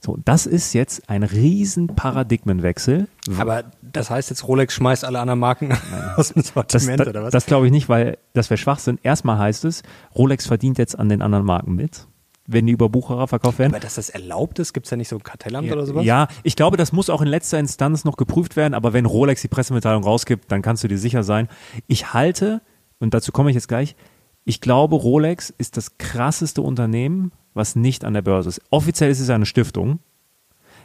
[0.00, 3.06] So, das ist jetzt ein riesen Paradigmenwechsel.
[3.38, 5.72] Aber das heißt jetzt, Rolex schmeißt alle anderen Marken
[6.16, 7.32] aus dem Das, Sortiment, das, oder was?
[7.32, 8.98] das glaube ich nicht, weil das wäre Schwachsinn.
[9.02, 9.82] Erstmal heißt es,
[10.16, 12.06] Rolex verdient jetzt an den anderen Marken mit,
[12.52, 13.72] wenn die über Bucherer verkauft werden.
[13.72, 16.04] Aber dass das erlaubt ist, gibt es ja nicht so ein Kartellamt oder sowas?
[16.04, 19.42] Ja, ich glaube, das muss auch in letzter Instanz noch geprüft werden, aber wenn Rolex
[19.42, 21.48] die Pressemitteilung rausgibt, dann kannst du dir sicher sein.
[21.86, 22.62] Ich halte,
[22.98, 23.96] und dazu komme ich jetzt gleich,
[24.44, 28.62] ich glaube, Rolex ist das krasseste Unternehmen, was nicht an der Börse ist.
[28.70, 30.00] Offiziell ist es ja eine Stiftung,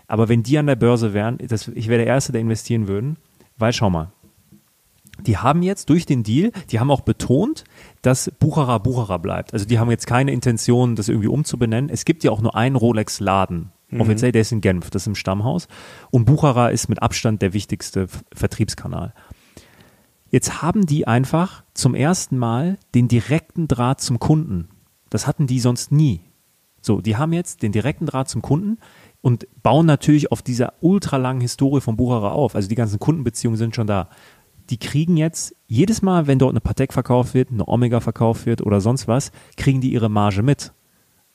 [0.08, 3.18] aber wenn die an der Börse wären, das, ich wäre der Erste, der investieren würden,
[3.58, 4.12] weil schau mal,
[5.22, 7.64] die haben jetzt durch den Deal, die haben auch betont,
[8.02, 9.54] dass Bucherer Bucherer bleibt.
[9.54, 11.90] Also die haben jetzt keine Intention, das irgendwie umzubenennen.
[11.90, 13.72] Es gibt ja auch nur einen Rolex-Laden.
[13.98, 15.68] Offiziell, der ist in Genf, das ist im Stammhaus.
[16.12, 19.14] Und Bucherer ist mit Abstand der wichtigste Vertriebskanal.
[20.30, 24.68] Jetzt haben die einfach zum ersten Mal den direkten Draht zum Kunden.
[25.10, 26.22] Das hatten die sonst nie.
[26.82, 28.78] So, die haben jetzt den direkten Draht zum Kunden
[29.22, 32.56] und bauen natürlich auf dieser ultralangen Historie von Bucherer auf.
[32.56, 34.10] Also die ganzen Kundenbeziehungen sind schon da.
[34.70, 38.62] Die kriegen jetzt jedes Mal, wenn dort eine Patek verkauft wird, eine Omega verkauft wird
[38.62, 40.72] oder sonst was, kriegen die ihre Marge mit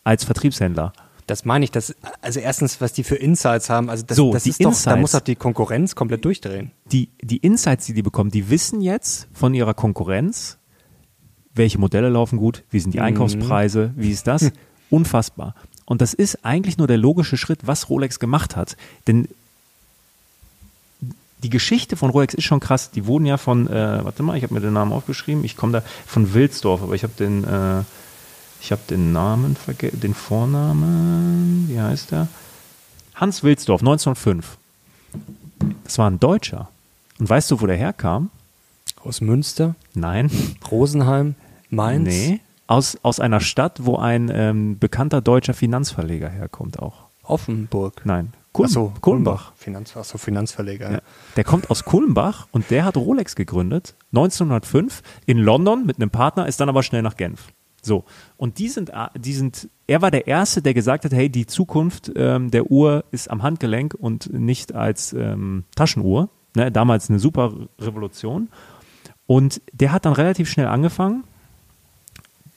[0.04, 0.92] als Vertriebshändler.
[1.26, 4.42] Das meine ich, das, also erstens, was die für Insights haben, also das, So, das
[4.42, 5.00] die ist doch, da Insights.
[5.00, 6.72] muss doch die Konkurrenz komplett durchdrehen.
[6.90, 10.58] die, die Insights, die die bekommen, die wissen jetzt von ihrer Konkurrenz,
[11.54, 14.50] welche Modelle laufen gut, wie sind die Einkaufspreise, wie ist das?
[14.90, 15.54] Unfassbar.
[15.84, 18.76] Und das ist eigentlich nur der logische Schritt, was Rolex gemacht hat.
[19.06, 19.28] Denn
[21.42, 22.90] die Geschichte von Rolex ist schon krass.
[22.90, 25.72] Die wurden ja von, äh, warte mal, ich habe mir den Namen aufgeschrieben, ich komme
[25.72, 27.82] da von Wilsdorf, aber ich habe den, äh,
[28.60, 32.28] ich habe den Namen vergessen, den Vornamen, wie heißt der?
[33.14, 34.56] Hans Wilsdorf, 1905.
[35.84, 36.68] Das war ein Deutscher.
[37.18, 38.30] Und weißt du, wo der herkam?
[39.02, 40.30] Aus Münster, Nein.
[40.70, 41.34] Rosenheim,
[41.70, 42.08] Mainz.
[42.08, 42.40] Nee.
[42.66, 47.04] Aus, aus einer Stadt, wo ein ähm, bekannter deutscher Finanzverleger herkommt auch.
[47.24, 48.02] Offenburg.
[48.04, 48.32] Nein.
[48.52, 49.52] Kulm, Achso, Kulmbach.
[49.54, 50.92] Finanz, achso, Finanzverleger.
[50.92, 51.00] Ja.
[51.36, 56.48] Der kommt aus Kulmbach und der hat Rolex gegründet, 1905 in London mit einem Partner,
[56.48, 57.52] ist dann aber schnell nach Genf.
[57.82, 58.04] So.
[58.36, 61.46] Und die sind, äh, die sind, er war der Erste, der gesagt hat, hey, die
[61.46, 66.28] Zukunft ähm, der Uhr ist am Handgelenk und nicht als ähm, Taschenuhr.
[66.56, 68.48] Ne, damals eine super Revolution.
[69.26, 71.22] Und der hat dann relativ schnell angefangen,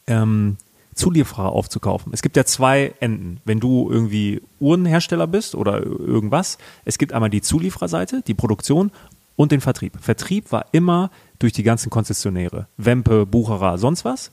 [0.07, 0.57] ähm,
[0.95, 2.13] Zulieferer aufzukaufen.
[2.13, 3.39] Es gibt ja zwei Enden.
[3.45, 8.91] Wenn du irgendwie Uhrenhersteller bist oder irgendwas, es gibt einmal die Zuliefererseite, die Produktion
[9.35, 9.93] und den Vertrieb.
[9.99, 14.31] Vertrieb war immer durch die ganzen Konzessionäre, Wempe, Bucherer, sonst was.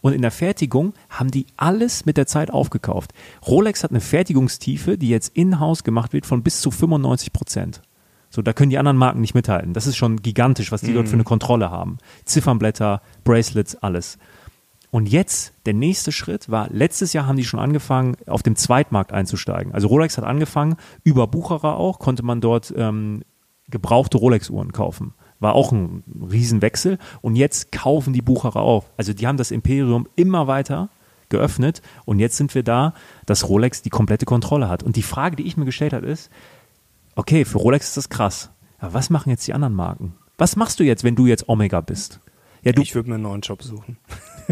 [0.00, 3.12] Und in der Fertigung haben die alles mit der Zeit aufgekauft.
[3.46, 7.82] Rolex hat eine Fertigungstiefe, die jetzt in-house gemacht wird, von bis zu 95 Prozent.
[8.30, 9.72] So, da können die anderen Marken nicht mithalten.
[9.72, 11.98] Das ist schon gigantisch, was die dort für eine Kontrolle haben.
[12.26, 14.18] Ziffernblätter, Bracelets, alles.
[14.90, 19.12] Und jetzt, der nächste Schritt war, letztes Jahr haben die schon angefangen, auf dem Zweitmarkt
[19.12, 19.72] einzusteigen.
[19.72, 23.22] Also Rolex hat angefangen, über Bucherer auch, konnte man dort ähm,
[23.68, 25.14] gebrauchte Rolex-Uhren kaufen.
[25.40, 26.98] War auch ein Riesenwechsel.
[27.20, 28.90] Und jetzt kaufen die Bucherer auf.
[28.96, 30.88] Also die haben das Imperium immer weiter
[31.28, 31.82] geöffnet.
[32.06, 32.94] Und jetzt sind wir da,
[33.26, 34.82] dass Rolex die komplette Kontrolle hat.
[34.82, 36.30] Und die Frage, die ich mir gestellt habe, ist,
[37.14, 38.50] okay, für Rolex ist das krass.
[38.78, 40.14] Aber was machen jetzt die anderen Marken?
[40.38, 42.20] Was machst du jetzt, wenn du jetzt Omega bist?
[42.62, 43.98] Ja, du, Ich würde mir einen neuen Job suchen.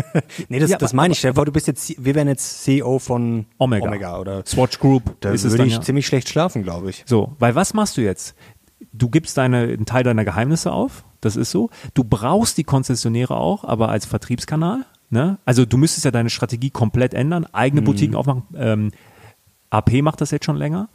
[0.49, 1.19] nee, das, Ja, das meine ich.
[1.19, 3.87] Stell du bist jetzt, wir wären jetzt CEO von Omega.
[3.87, 5.81] Omega oder Swatch Group da würde ich ja.
[5.81, 7.05] ziemlich schlecht schlafen, glaube ich.
[7.07, 8.35] So, weil was machst du jetzt?
[8.93, 11.71] Du gibst deine, einen Teil deiner Geheimnisse auf, das ist so.
[11.95, 14.85] Du brauchst die Konzessionäre auch, aber als Vertriebskanal.
[15.09, 15.39] Ne?
[15.45, 18.43] Also du müsstest ja deine Strategie komplett ändern, eigene Boutiquen aufmachen.
[18.57, 18.91] Ähm,
[19.71, 20.89] AP macht das jetzt schon länger.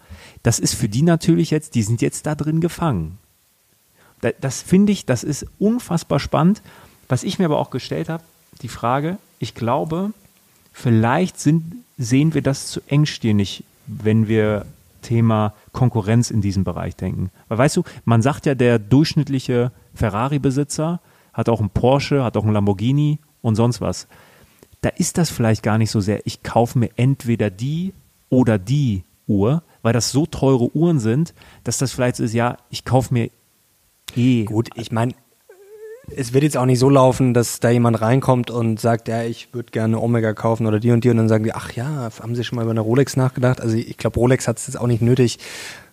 [0.44, 3.20] Das ist für die natürlich jetzt, die sind jetzt da drin gefangen.
[4.22, 6.62] Da, das finde ich, das ist unfassbar spannend.
[7.08, 8.24] Was ich mir aber auch gestellt habe,
[8.62, 10.12] die Frage, ich glaube,
[10.72, 11.64] vielleicht sind,
[11.98, 14.66] sehen wir das zu engstirnig, wenn wir
[15.02, 17.32] Thema Konkurrenz in diesem Bereich denken.
[17.48, 21.00] Weil weißt du, man sagt ja, der durchschnittliche Ferrari-Besitzer
[21.34, 24.08] hat auch einen Porsche, hat auch einen Lamborghini und sonst was.
[24.82, 27.94] Da ist das vielleicht gar nicht so sehr, ich kaufe mir entweder die
[28.30, 32.86] oder die Uhr, weil das so teure Uhren sind, dass das vielleicht ist, ja, ich
[32.86, 33.30] kaufe mir
[34.16, 34.44] eh.
[34.46, 35.14] Gut, ich meine,
[36.16, 39.54] es wird jetzt auch nicht so laufen, dass da jemand reinkommt und sagt, ja, ich
[39.54, 42.36] würde gerne Omega kaufen oder die und die und dann sagen die, ach ja, haben
[42.36, 43.62] Sie schon mal über eine Rolex nachgedacht?
[43.62, 45.40] Also ich glaube, Rolex hat es jetzt auch nicht nötig,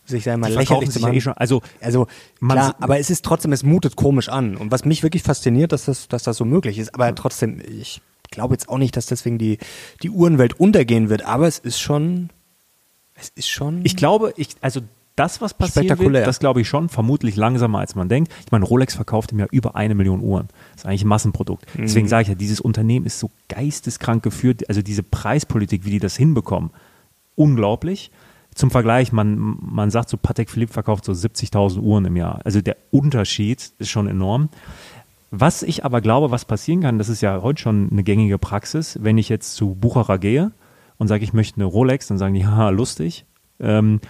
[0.05, 1.13] sich da mal lächerlich zu machen.
[1.13, 2.07] Ja eh schon, also, also
[2.41, 4.57] klar, aber es ist trotzdem, es mutet komisch an.
[4.57, 6.95] Und was mich wirklich fasziniert, dass das, dass das so möglich ist.
[6.95, 8.01] Aber trotzdem, ich
[8.31, 9.59] glaube jetzt auch nicht, dass deswegen die,
[10.03, 11.25] die Uhrenwelt untergehen wird.
[11.25, 12.31] Aber es ist schon,
[13.15, 13.81] es ist schon.
[13.85, 14.81] Ich glaube, ich, also
[15.19, 18.33] das, was passiert wird, das glaube ich schon, vermutlich langsamer als man denkt.
[18.45, 20.49] Ich meine, Rolex verkauft im Jahr über eine Million Uhren.
[20.73, 21.67] Das ist eigentlich ein Massenprodukt.
[21.77, 21.83] Mhm.
[21.83, 25.99] Deswegen sage ich ja, dieses Unternehmen ist so geisteskrank geführt, also diese Preispolitik, wie die
[25.99, 26.71] das hinbekommen,
[27.35, 28.11] unglaublich.
[28.55, 32.41] Zum Vergleich, man, man sagt so, Patek Philippe verkauft so 70.000 Uhren im Jahr.
[32.45, 34.49] Also der Unterschied ist schon enorm.
[35.31, 38.99] Was ich aber glaube, was passieren kann, das ist ja heute schon eine gängige Praxis,
[39.03, 40.53] wenn ich jetzt zu Bucherer gehe
[40.97, 43.27] und sage, ich möchte eine Rolex, dann sagen die, haha, lustig.
[43.61, 44.01] Ähm,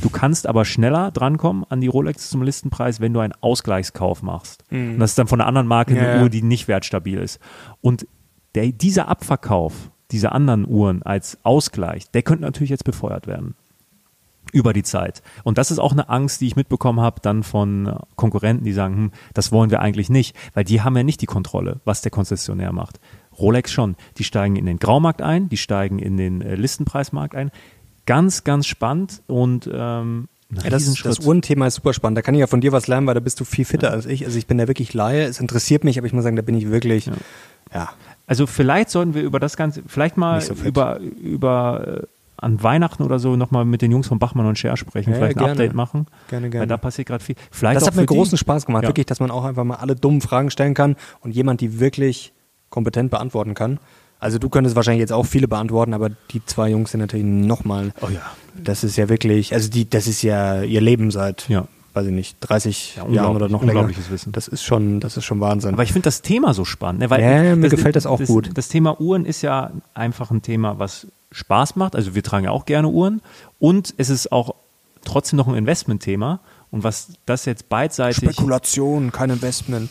[0.00, 4.64] Du kannst aber schneller drankommen an die Rolex zum Listenpreis, wenn du einen Ausgleichskauf machst.
[4.70, 4.94] Mhm.
[4.94, 7.40] Und das ist dann von einer anderen Marke ja, eine Uhr, die nicht wertstabil ist.
[7.80, 8.06] Und
[8.54, 13.54] der, dieser Abverkauf dieser anderen Uhren als Ausgleich, der könnte natürlich jetzt befeuert werden
[14.52, 15.22] über die Zeit.
[15.44, 18.96] Und das ist auch eine Angst, die ich mitbekommen habe, dann von Konkurrenten, die sagen,
[18.96, 22.10] hm, das wollen wir eigentlich nicht, weil die haben ja nicht die Kontrolle, was der
[22.10, 22.98] Konzessionär macht.
[23.38, 23.96] Rolex schon.
[24.16, 27.50] Die steigen in den Graumarkt ein, die steigen in den äh, Listenpreismarkt ein.
[28.08, 32.16] Ganz, ganz spannend und ähm, ja, das, das Uhrenthema ist super spannend.
[32.16, 33.92] Da kann ich ja von dir was lernen, weil da bist du viel fitter ja.
[33.92, 34.24] als ich.
[34.24, 35.24] Also ich bin da wirklich Laie.
[35.24, 37.12] Es interessiert mich, aber ich muss sagen, da bin ich wirklich, ja.
[37.74, 37.88] ja.
[38.26, 42.06] Also vielleicht sollten wir über das Ganze, vielleicht mal so über, über äh,
[42.38, 45.36] an Weihnachten oder so nochmal mit den Jungs von Bachmann und Scher sprechen, ja, vielleicht
[45.36, 46.06] ein Update machen.
[46.28, 46.62] Gerne, gerne.
[46.62, 47.36] Weil da passiert gerade viel.
[47.50, 48.88] Vielleicht das hat mir großen Spaß gemacht, ja.
[48.88, 52.32] wirklich, dass man auch einfach mal alle dummen Fragen stellen kann und jemand die wirklich
[52.70, 53.80] kompetent beantworten kann.
[54.20, 57.92] Also du könntest wahrscheinlich jetzt auch viele beantworten, aber die zwei Jungs sind natürlich nochmal.
[58.00, 58.22] Oh ja.
[58.60, 61.68] Das ist ja wirklich, also die, das ist ja ihr Leben seit, ja.
[61.94, 63.80] weiß ich nicht, 30 ja, Jahren oder noch länger.
[63.80, 64.32] Unglaubliches Wissen.
[64.32, 65.74] Das ist schon, das ist schon Wahnsinn.
[65.74, 67.00] Aber ich finde das Thema so spannend.
[67.00, 67.10] Ne?
[67.10, 68.50] Weil ja, mir das, gefällt das auch das, gut.
[68.54, 71.94] Das Thema Uhren ist ja einfach ein Thema, was Spaß macht.
[71.94, 73.22] Also wir tragen ja auch gerne Uhren
[73.60, 74.54] und es ist auch
[75.04, 76.40] trotzdem noch ein Investmentthema.
[76.70, 78.18] Und was das jetzt beidseitig.
[78.18, 79.90] Spekulation, kein Investment.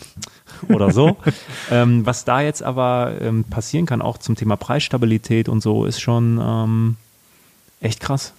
[0.69, 1.17] Oder so.
[1.71, 5.99] ähm, was da jetzt aber ähm, passieren kann, auch zum Thema Preisstabilität und so, ist
[5.99, 6.95] schon ähm,
[7.81, 8.33] echt krass.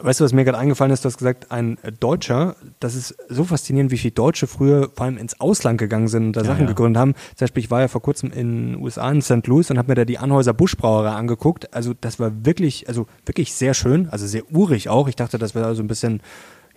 [0.00, 1.04] Weißt du, was mir gerade eingefallen ist?
[1.04, 5.18] Du hast gesagt, ein Deutscher, das ist so faszinierend, wie viele Deutsche früher vor allem
[5.18, 6.66] ins Ausland gegangen sind und da ja, Sachen ja.
[6.68, 7.14] gegründet haben.
[7.34, 9.44] Zum Beispiel, ich war ja vor kurzem in den USA, in St.
[9.48, 11.74] Louis und habe mir da die Anhäuser Buschbrauerei angeguckt.
[11.74, 15.08] Also das war wirklich, also wirklich sehr schön, also sehr urig auch.
[15.08, 16.20] Ich dachte, das wäre so ein bisschen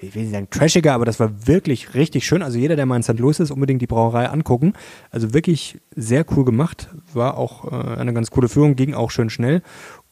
[0.02, 2.42] ich will nicht sagen trashiger, aber das war wirklich richtig schön.
[2.42, 3.20] Also jeder, der mal in St.
[3.20, 4.74] Louis ist, unbedingt die Brauerei angucken.
[5.12, 6.90] Also wirklich sehr cool gemacht.
[7.14, 9.62] War auch äh, eine ganz coole Führung, ging auch schön schnell.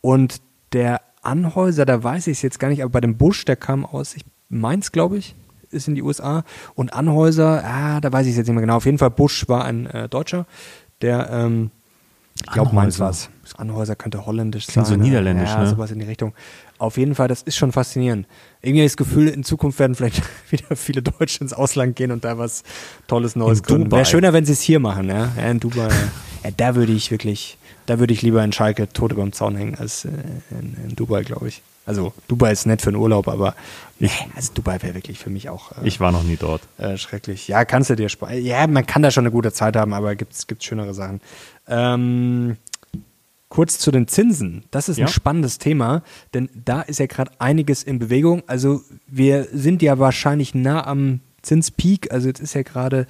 [0.01, 0.41] Und
[0.73, 3.85] der Anhäuser, da weiß ich es jetzt gar nicht, aber bei dem Busch, der kam
[3.85, 5.35] aus, ich Mainz, glaube ich,
[5.71, 6.43] ist in die USA.
[6.75, 8.77] Und Anhäuser, ah, da weiß ich es jetzt nicht mehr genau.
[8.77, 10.45] Auf jeden Fall, Busch war ein äh, Deutscher,
[11.01, 11.71] der, ähm,
[12.45, 13.29] ich glaube, Mainz war es.
[13.57, 14.99] Anhäuser könnte holländisch Klingt sein.
[14.99, 15.67] so niederländisch, ja, ne?
[15.67, 16.33] sowas in die Richtung.
[16.79, 18.25] Auf jeden Fall, das ist schon faszinierend.
[18.61, 22.11] Irgendwie habe ich das Gefühl, in Zukunft werden vielleicht wieder viele Deutsche ins Ausland gehen
[22.11, 22.63] und da was
[23.07, 23.91] Tolles Neues gründen.
[23.91, 25.29] Wäre schöner, wenn sie es hier machen, ja.
[25.37, 25.89] ja in Dubai.
[26.43, 29.75] ja, da würde ich wirklich, da würde ich lieber in Schalke Tote beim Zaun hängen
[29.75, 30.09] als äh,
[30.51, 31.61] in, in, Dubai, glaube ich.
[31.85, 33.55] Also Dubai ist nett für den Urlaub, aber
[33.99, 35.73] nee, also Dubai wäre wirklich für mich auch.
[35.73, 36.61] Äh, ich war noch nie dort.
[36.77, 37.49] Äh, schrecklich.
[37.49, 38.41] Ja, kannst du dir sparen.
[38.41, 41.19] Ja, man kann da schon eine gute Zeit haben, aber gibt es schönere Sachen.
[41.67, 42.55] Ähm,
[43.49, 44.63] Kurz zu den Zinsen.
[44.71, 45.07] Das ist ja.
[45.07, 48.43] ein spannendes Thema, denn da ist ja gerade einiges in Bewegung.
[48.47, 52.11] Also wir sind ja wahrscheinlich nah am Zinspeak.
[52.11, 53.07] Also jetzt ist ja gerade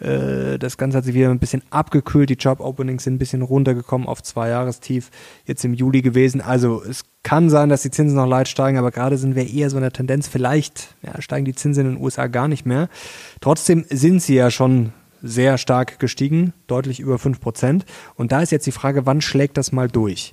[0.00, 2.30] äh, das Ganze hat sich wieder ein bisschen abgekühlt.
[2.30, 5.10] Die Job-Openings sind ein bisschen runtergekommen auf zwei Jahrestief
[5.46, 6.40] jetzt im Juli gewesen.
[6.40, 9.70] Also es kann sein, dass die Zinsen noch leicht steigen, aber gerade sind wir eher
[9.70, 10.28] so in der Tendenz.
[10.28, 12.88] Vielleicht ja, steigen die Zinsen in den USA gar nicht mehr.
[13.40, 17.82] Trotzdem sind sie ja schon sehr stark gestiegen, deutlich über 5%.
[18.16, 20.32] Und da ist jetzt die Frage, wann schlägt das mal durch?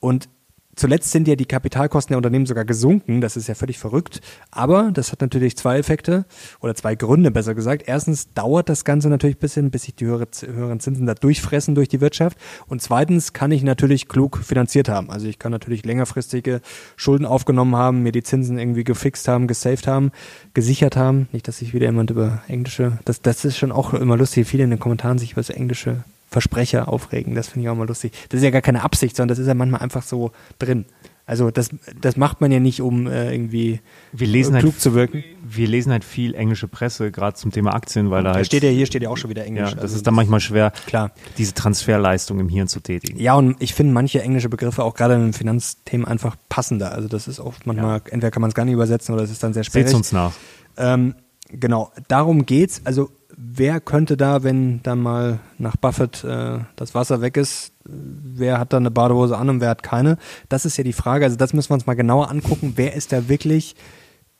[0.00, 0.28] Und
[0.74, 3.20] Zuletzt sind ja die Kapitalkosten der Unternehmen sogar gesunken.
[3.20, 4.22] Das ist ja völlig verrückt.
[4.50, 6.24] Aber das hat natürlich zwei Effekte
[6.60, 7.84] oder zwei Gründe, besser gesagt.
[7.86, 11.74] Erstens dauert das Ganze natürlich ein bisschen, bis sich die höhere, höheren Zinsen da durchfressen
[11.74, 12.38] durch die Wirtschaft.
[12.68, 15.10] Und zweitens kann ich natürlich klug finanziert haben.
[15.10, 16.62] Also ich kann natürlich längerfristige
[16.96, 20.10] Schulden aufgenommen haben, mir die Zinsen irgendwie gefixt haben, gesaved haben,
[20.54, 21.28] gesichert haben.
[21.32, 24.64] Nicht, dass sich wieder jemand über englische, das, das ist schon auch immer lustig, viele
[24.64, 27.34] in den Kommentaren sich über das englische Versprecher aufregen.
[27.34, 28.12] Das finde ich auch mal lustig.
[28.30, 30.86] Das ist ja gar keine Absicht, sondern das ist ja manchmal einfach so drin.
[31.24, 33.80] Also das, das macht man ja nicht, um äh, irgendwie
[34.12, 35.22] Wir lesen klug halt, zu wirken.
[35.46, 38.64] wir lesen halt viel englische Presse, gerade zum Thema Aktien, weil da Da halt, steht
[38.64, 39.68] ja hier steht ja auch schon wieder Englisch.
[39.68, 41.12] ja, das Also ist dann manchmal schwer, klar.
[41.38, 43.20] diese Transferleistung im Hirn zu tätigen.
[43.20, 46.90] Ja, und ich finde manche englische Begriffe auch gerade in Finanzthemen einfach passender.
[46.92, 49.42] Also das ist oft manchmal, entweder kann man es gar nicht übersetzen oder es ist
[49.44, 49.86] dann sehr sperrig.
[49.86, 50.32] Seht's uns nach.
[50.76, 51.14] Ähm,
[51.50, 52.82] genau, darum geht's.
[52.84, 58.58] Also wer könnte da, wenn dann mal nach Buffett äh, das Wasser weg ist, wer
[58.58, 60.16] hat da eine Badehose an und wer hat keine?
[60.48, 61.24] Das ist ja die Frage.
[61.24, 62.74] Also das müssen wir uns mal genauer angucken.
[62.76, 63.74] Wer ist da wirklich,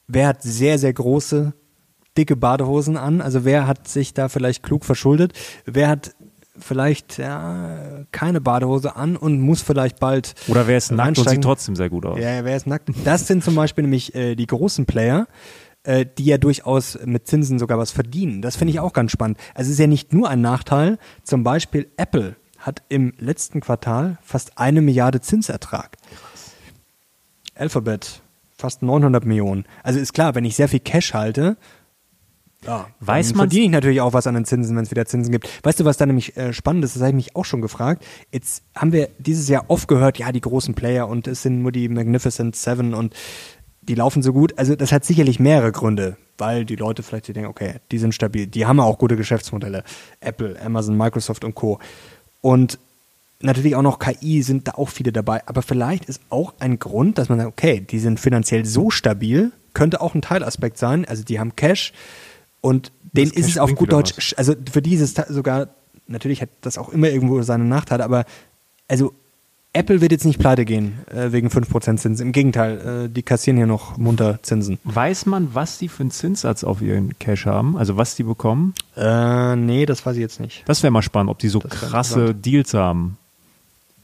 [0.06, 1.52] wer hat sehr, sehr große,
[2.16, 3.20] dicke Badehosen an?
[3.20, 5.32] Also wer hat sich da vielleicht klug verschuldet?
[5.64, 6.14] Wer hat
[6.58, 11.42] vielleicht ja, keine Badehose an und muss vielleicht bald Oder wer ist nackt und sieht
[11.42, 12.18] trotzdem sehr gut aus.
[12.18, 12.90] Ja, wer ist nackt?
[13.04, 15.26] Das sind zum Beispiel nämlich äh, die großen Player,
[15.84, 18.42] äh, die ja durchaus mit Zinsen sogar was verdienen.
[18.42, 19.38] Das finde ich auch ganz spannend.
[19.54, 20.98] Also es ist ja nicht nur ein Nachteil.
[21.24, 25.96] Zum Beispiel Apple hat im letzten Quartal fast eine Milliarde Zinsertrag.
[27.54, 28.20] Alphabet
[28.56, 29.64] fast 900 Millionen.
[29.82, 31.56] Also ist klar, wenn ich sehr viel Cash halte,
[32.64, 35.04] ja, Weiß dann man- verdiene ich natürlich auch was an den Zinsen, wenn es wieder
[35.04, 35.48] Zinsen gibt.
[35.64, 36.94] Weißt du, was da nämlich äh, spannend ist?
[36.94, 38.04] Das habe ich mich auch schon gefragt.
[38.30, 41.72] Jetzt haben wir dieses Jahr oft gehört, ja, die großen Player und es sind nur
[41.72, 43.14] die Magnificent Seven und
[43.82, 44.58] die laufen so gut.
[44.58, 48.46] Also das hat sicherlich mehrere Gründe, weil die Leute vielleicht denken, okay, die sind stabil,
[48.46, 49.84] die haben auch gute Geschäftsmodelle.
[50.20, 51.78] Apple, Amazon, Microsoft und Co.
[52.40, 52.78] Und
[53.40, 55.42] natürlich auch noch KI sind da auch viele dabei.
[55.46, 59.52] Aber vielleicht ist auch ein Grund, dass man sagt, okay, die sind finanziell so stabil,
[59.74, 61.04] könnte auch ein Teilaspekt sein.
[61.04, 61.92] Also die haben Cash
[62.60, 65.26] und denen ist Cash es auf gut Deutsch, sch- also für die ist es ta-
[65.28, 65.68] sogar,
[66.06, 68.24] natürlich hat das auch immer irgendwo seine Nachteile, aber
[68.86, 69.12] also
[69.74, 72.26] Apple wird jetzt nicht pleite gehen äh, wegen 5% Zinsen.
[72.26, 74.78] Im Gegenteil, äh, die kassieren hier noch munter Zinsen.
[74.84, 77.78] Weiß man, was die für einen Zinssatz auf ihren Cash haben?
[77.78, 78.74] Also was die bekommen?
[78.96, 80.62] Äh, nee, das weiß ich jetzt nicht.
[80.66, 82.34] Das wäre mal spannend, ob die so Das krasse.
[82.34, 83.16] Deals haben.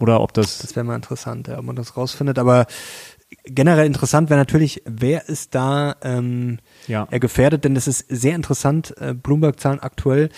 [0.01, 2.39] Oder ob das, Das wäre mal interessant, ja, ob man das rausfindet.
[2.39, 2.67] Aber
[3.45, 7.09] generell interessant wäre natürlich, wer ist da ähm, Ja.
[7.11, 7.19] ja.
[7.19, 7.65] gefährdet?
[7.65, 8.95] Denn das ist sehr interessant.
[9.01, 10.31] Äh, Bloomberg-Zahlen aktuell,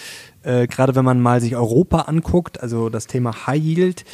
[0.43, 4.05] äh, gerade wenn man mal sich Europa anguckt, also das Thema High Yield,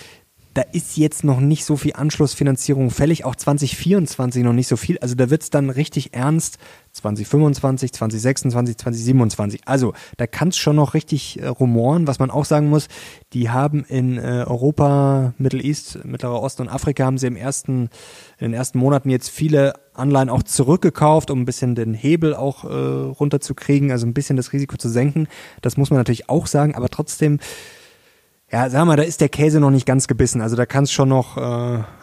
[0.57, 4.99] da ist jetzt noch nicht so viel Anschlussfinanzierung fällig, auch 2024 noch nicht so viel.
[5.01, 6.57] Also da wird es dann richtig ernst
[6.93, 9.61] 2025, 2026, 2027.
[9.67, 12.07] Also da kann es schon noch richtig äh, rumoren.
[12.07, 12.89] Was man auch sagen muss,
[13.35, 17.91] die haben in äh, Europa, Middle East, Mittlerer Osten und Afrika haben sie im ersten,
[18.39, 22.65] in den ersten Monaten jetzt viele Anleihen auch zurückgekauft, um ein bisschen den Hebel auch
[22.65, 25.29] äh, runterzukriegen, also ein bisschen das Risiko zu senken.
[25.61, 27.41] Das muss man natürlich auch sagen, aber trotzdem
[28.51, 30.41] ja, sag mal, da ist der Käse noch nicht ganz gebissen.
[30.41, 31.41] Also da kann es schon noch äh,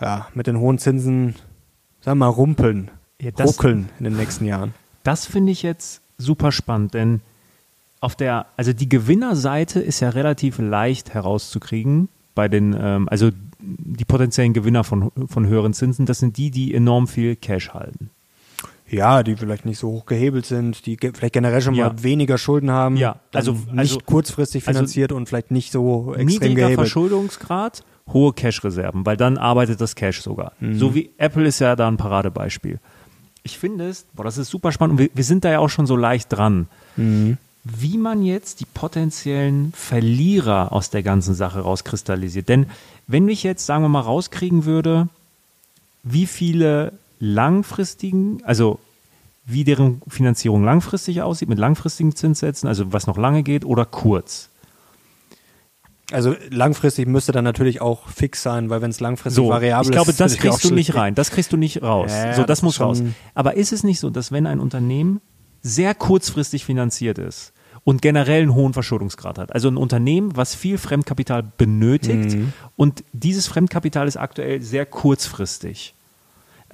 [0.01, 1.35] ja, mit den hohen Zinsen,
[2.01, 4.73] sag mal, rumpeln, Ja, das- ruckeln in den nächsten Jahren.
[5.03, 7.21] das finde ich jetzt super spannend, denn
[7.99, 13.29] auf der, also die Gewinnerseite ist ja relativ leicht herauszukriegen bei den, ähm, also
[13.59, 18.09] die potenziellen Gewinner von, von höheren Zinsen, das sind die, die enorm viel Cash halten.
[18.93, 21.89] Ja, die vielleicht nicht so hoch gehebelt sind, die ge vielleicht generell schon Ja.
[21.89, 26.09] mal weniger Schulden haben, Ja, also- nicht also- kurzfristig also finanziert und vielleicht nicht so
[26.13, 26.75] extrem Niedriger gehebelt.
[26.75, 30.53] Verschuldungsgrad, hohe Cash-Reserven, weil dann arbeitet das Cash sogar.
[30.59, 30.77] Mhm.
[30.77, 32.79] So wie Apple ist ja da ein Paradebeispiel.
[33.43, 35.69] Ich finde es, boah, das ist super spannend und wir, wir sind da ja auch
[35.69, 36.67] schon so leicht dran.
[36.95, 37.37] Mhm.
[37.65, 42.49] Wie man jetzt die potenziellen Verlierer aus der ganzen Sache rauskristallisiert.
[42.49, 42.65] Denn
[43.07, 45.07] wenn ich jetzt, sagen wir mal, rauskriegen würde,
[46.03, 46.91] wie viele
[47.23, 48.79] langfristigen, also
[49.45, 54.49] wie deren Finanzierung langfristig aussieht, mit langfristigen Zinssätzen, also was noch lange geht, oder kurz.
[56.11, 59.91] Also langfristig müsste dann natürlich auch fix sein, weil wenn es langfristig So, variabel ich
[59.91, 61.15] glaube, ist, das ist kriegst du nicht rein.
[61.15, 62.11] Das kriegst du nicht raus.
[62.11, 63.01] Ja, so, das das ist muss raus.
[63.33, 65.21] Aber ist es nicht so, dass wenn ein Unternehmen
[65.61, 67.53] sehr kurzfristig finanziert ist
[67.85, 72.53] und generell einen hohen Verschuldungsgrad hat, also ein Unternehmen, was viel Fremdkapital benötigt Mhm.
[72.75, 75.95] und dieses Fremdkapital ist aktuell sehr kurzfristig,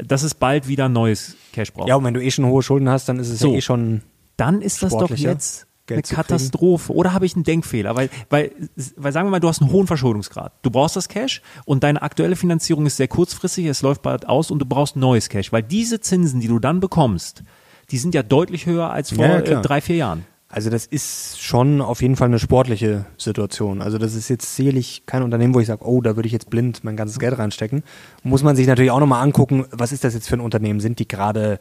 [0.04, 1.88] dass es bald wieder neues Cash braucht.
[1.90, 3.52] Ja, und wenn du eh schon hohe Schulden hast, dann ist es So.
[3.52, 4.02] ja eh schon
[4.38, 6.16] dann ist das doch jetzt Geld eine.
[6.16, 6.94] Katastrophe.
[6.94, 7.96] Oder habe ich einen Denkfehler?
[7.96, 8.52] Weil, weil,
[8.96, 10.54] weil sagen wir mal, du hast einen hohen Verschuldungsgrad.
[10.62, 14.52] Du brauchst das Cash und deine aktuelle Finanzierung ist sehr kurzfristig, es läuft bald aus
[14.52, 15.52] und du brauchst neues Cash.
[15.52, 17.44] Weil diese Zinsen, die du dann bekommst,
[17.92, 20.26] die sind ja deutlich höher als vor Ja, ja, äh, drei, vier Jahren.
[20.52, 23.84] Also das ist schon auf jeden Fall eine sportliche Situation.
[23.84, 26.50] Also das ist jetzt sicherlich kein Unternehmen, wo ich sage, oh, da würde ich jetzt
[26.50, 27.84] blind mein ganzes Geld reinstecken.
[28.24, 30.80] Muss man sich natürlich auch nochmal angucken, was ist das jetzt für ein Unternehmen?
[30.80, 31.60] Sind die gerade,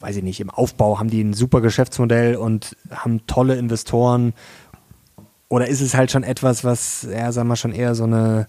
[0.00, 4.32] weiß ich nicht, im Aufbau, haben die ein super Geschäftsmodell und haben tolle Investoren?
[5.50, 8.46] Oder ist es halt schon etwas, was, ja, sagen wir schon eher so eine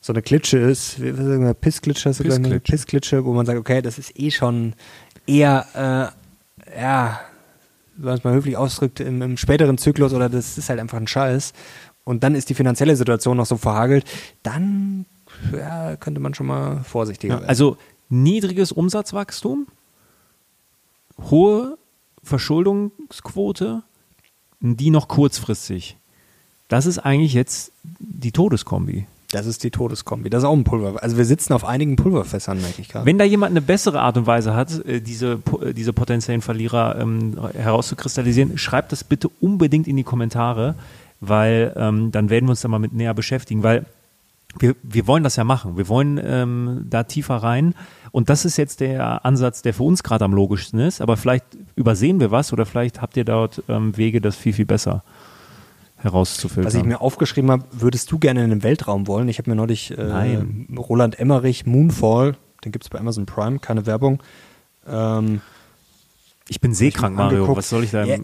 [0.00, 0.96] so eine Klitsche ist,
[1.62, 2.60] Pissklitsche, Pissklitsche.
[2.60, 4.74] Pissklitsche, wo man sagt, okay, das ist eh schon
[5.26, 7.20] eher, äh, ja,
[7.96, 10.98] wenn man es mal höflich ausdrückt, im, im späteren Zyklus oder das ist halt einfach
[10.98, 11.52] ein Scheiß
[12.04, 14.04] und dann ist die finanzielle Situation noch so verhagelt,
[14.42, 15.06] dann
[15.52, 17.48] ja, könnte man schon mal vorsichtiger Ja, werden.
[17.48, 17.76] also
[18.08, 19.66] niedriges Umsatzwachstum,
[21.30, 21.78] hohe
[22.22, 23.82] Verschuldungsquote,
[24.60, 25.96] die noch kurzfristig.
[26.68, 29.06] Das ist eigentlich jetzt die Todeskombi.
[29.34, 30.30] Das ist die Todeskombi.
[30.30, 31.02] Das ist auch ein Pulver.
[31.02, 33.04] Also wir sitzen auf einigen Pulverfässern, merke ich gerade.
[33.04, 37.00] Wenn da jemand eine bessere Art und Weise hat, äh, diese, äh, diese potenziellen Verlierer
[37.00, 40.76] ähm, herauszukristallisieren, schreibt das bitte unbedingt in die Kommentare,
[41.20, 43.86] weil ähm, dann werden wir uns da mal mit näher beschäftigen, weil
[44.60, 45.76] wir, wir wollen das ja machen.
[45.76, 47.74] Wir wollen ähm, da tiefer rein.
[48.12, 51.00] Und das ist jetzt der Ansatz, der für uns gerade am logischsten ist.
[51.00, 54.66] Aber vielleicht übersehen wir was oder vielleicht habt ihr dort ähm, Wege, das viel, viel
[54.66, 55.02] besser
[56.04, 56.66] herauszufiltern.
[56.66, 59.28] Was ich mir aufgeschrieben habe, würdest du gerne in den Weltraum wollen?
[59.28, 60.42] Ich habe mir neulich äh,
[60.76, 64.22] Roland Emmerich, Moonfall, den gibt es bei Amazon Prime, keine Werbung.
[64.86, 65.40] Ähm,
[66.48, 67.38] ich bin seekrank, Mario.
[67.38, 67.58] Angeguckt.
[67.58, 68.04] Was soll ich da?
[68.04, 68.18] Ja,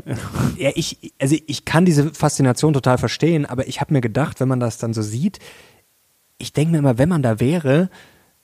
[0.56, 4.48] ja, ich, also ich kann diese Faszination total verstehen, aber ich habe mir gedacht, wenn
[4.48, 5.38] man das dann so sieht,
[6.36, 7.88] ich denke mir immer, wenn man da wäre,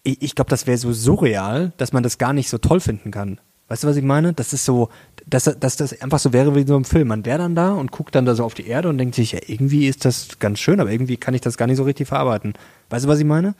[0.03, 3.11] ich, ich glaube, das wäre so surreal, dass man das gar nicht so toll finden
[3.11, 3.39] kann.
[3.68, 4.32] Weißt du, was ich meine?
[4.32, 4.89] Das ist so,
[5.27, 7.09] dass, dass das einfach so wäre wie so ein Film.
[7.09, 9.33] Man wäre dann da und guckt dann da so auf die Erde und denkt sich,
[9.33, 12.07] ja, irgendwie ist das ganz schön, aber irgendwie kann ich das gar nicht so richtig
[12.07, 12.55] verarbeiten.
[12.91, 13.55] Weißt du, was ich meine?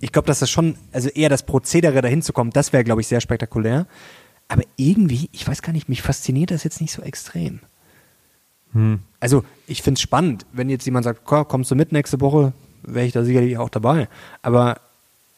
[0.00, 3.00] Ich glaube, dass das schon, also eher das Prozedere dahin zu kommen, das wäre, glaube
[3.00, 3.86] ich, sehr spektakulär.
[4.48, 7.60] Aber irgendwie, ich weiß gar nicht, mich fasziniert das jetzt nicht so extrem.
[8.72, 9.00] Hm.
[9.20, 12.52] Also, ich finde es spannend, wenn jetzt jemand sagt, kommst du mit nächste Woche,
[12.82, 14.08] wäre ich da sicherlich auch dabei.
[14.42, 14.80] Aber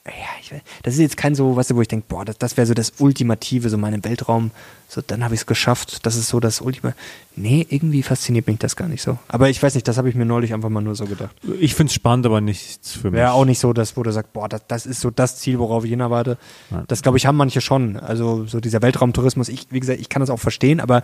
[0.08, 0.52] ja, ich,
[0.82, 2.74] das ist jetzt kein so, weißt du, wo ich denke, boah, das, das wäre so
[2.74, 4.50] das Ultimative, so meinem Weltraum,
[4.88, 6.94] so dann habe ich es geschafft, das ist so das Ultima.
[7.36, 9.18] Nee, irgendwie fasziniert mich das gar nicht so.
[9.28, 11.34] Aber ich weiß nicht, das habe ich mir neulich einfach mal nur so gedacht.
[11.60, 13.18] Ich finde es spannend, aber nichts für mich.
[13.18, 15.58] Wäre auch nicht so, dass, wo du sagst, boah, das, das ist so das Ziel,
[15.58, 16.38] worauf ich hinarbeite.
[16.86, 17.96] Das, glaube ich, haben manche schon.
[17.96, 21.02] Also so dieser Weltraumtourismus, ich, wie gesagt, ich kann das auch verstehen, aber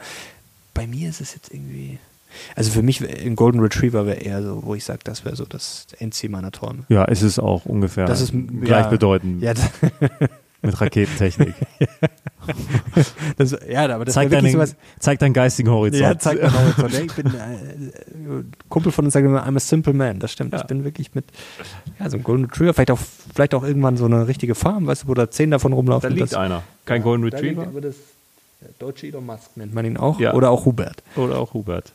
[0.73, 1.99] bei mir ist es jetzt irgendwie.
[2.57, 5.45] Also für mich ein Golden Retriever wäre eher so, wo ich sage, das wäre so
[5.45, 6.85] das Endziel meiner Träume.
[6.89, 8.07] Ja, ist es auch ungefähr.
[8.07, 8.33] Das ist
[8.63, 9.43] gleichbedeutend.
[9.43, 9.55] Ja,
[10.65, 11.55] mit Raketentechnik.
[13.37, 16.03] das, ja, aber das zeigt, deinen, sowas, zeigt deinen geistigen Horizont.
[16.03, 16.95] Ja, zeigt deinen Horizont.
[16.95, 20.19] ich bin äh, Kumpel von uns sagt immer, I'm a simple man.
[20.19, 20.53] Das stimmt.
[20.53, 20.61] Ja.
[20.61, 21.27] Ich bin wirklich mit
[21.99, 22.99] ja, so einem Golden Retriever, vielleicht auch,
[23.35, 26.11] vielleicht auch irgendwann so eine richtige Farm, weißt du, wo da zehn davon rumlaufen.
[26.11, 26.63] Da liegt das, einer.
[26.85, 27.63] Kein ja, Golden Retriever.
[27.63, 27.97] aber das,
[28.79, 30.19] deutsche Elon Musk nennt man ihn auch.
[30.19, 30.35] Ja.
[30.35, 31.03] Oder auch Hubert.
[31.17, 31.93] Oder auch Hubert.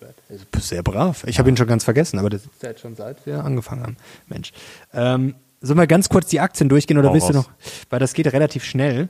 [0.00, 0.16] Hubert.
[0.62, 1.24] Sehr brav.
[1.26, 3.82] Ich habe ihn schon ganz vergessen, aber das ist ja jetzt schon seit wir angefangen
[3.82, 3.96] haben.
[4.28, 4.52] Mensch.
[4.92, 7.32] Ähm, sollen wir ganz kurz die Aktien durchgehen oder Hau willst raus.
[7.32, 7.50] du noch?
[7.90, 9.08] Weil das geht relativ schnell.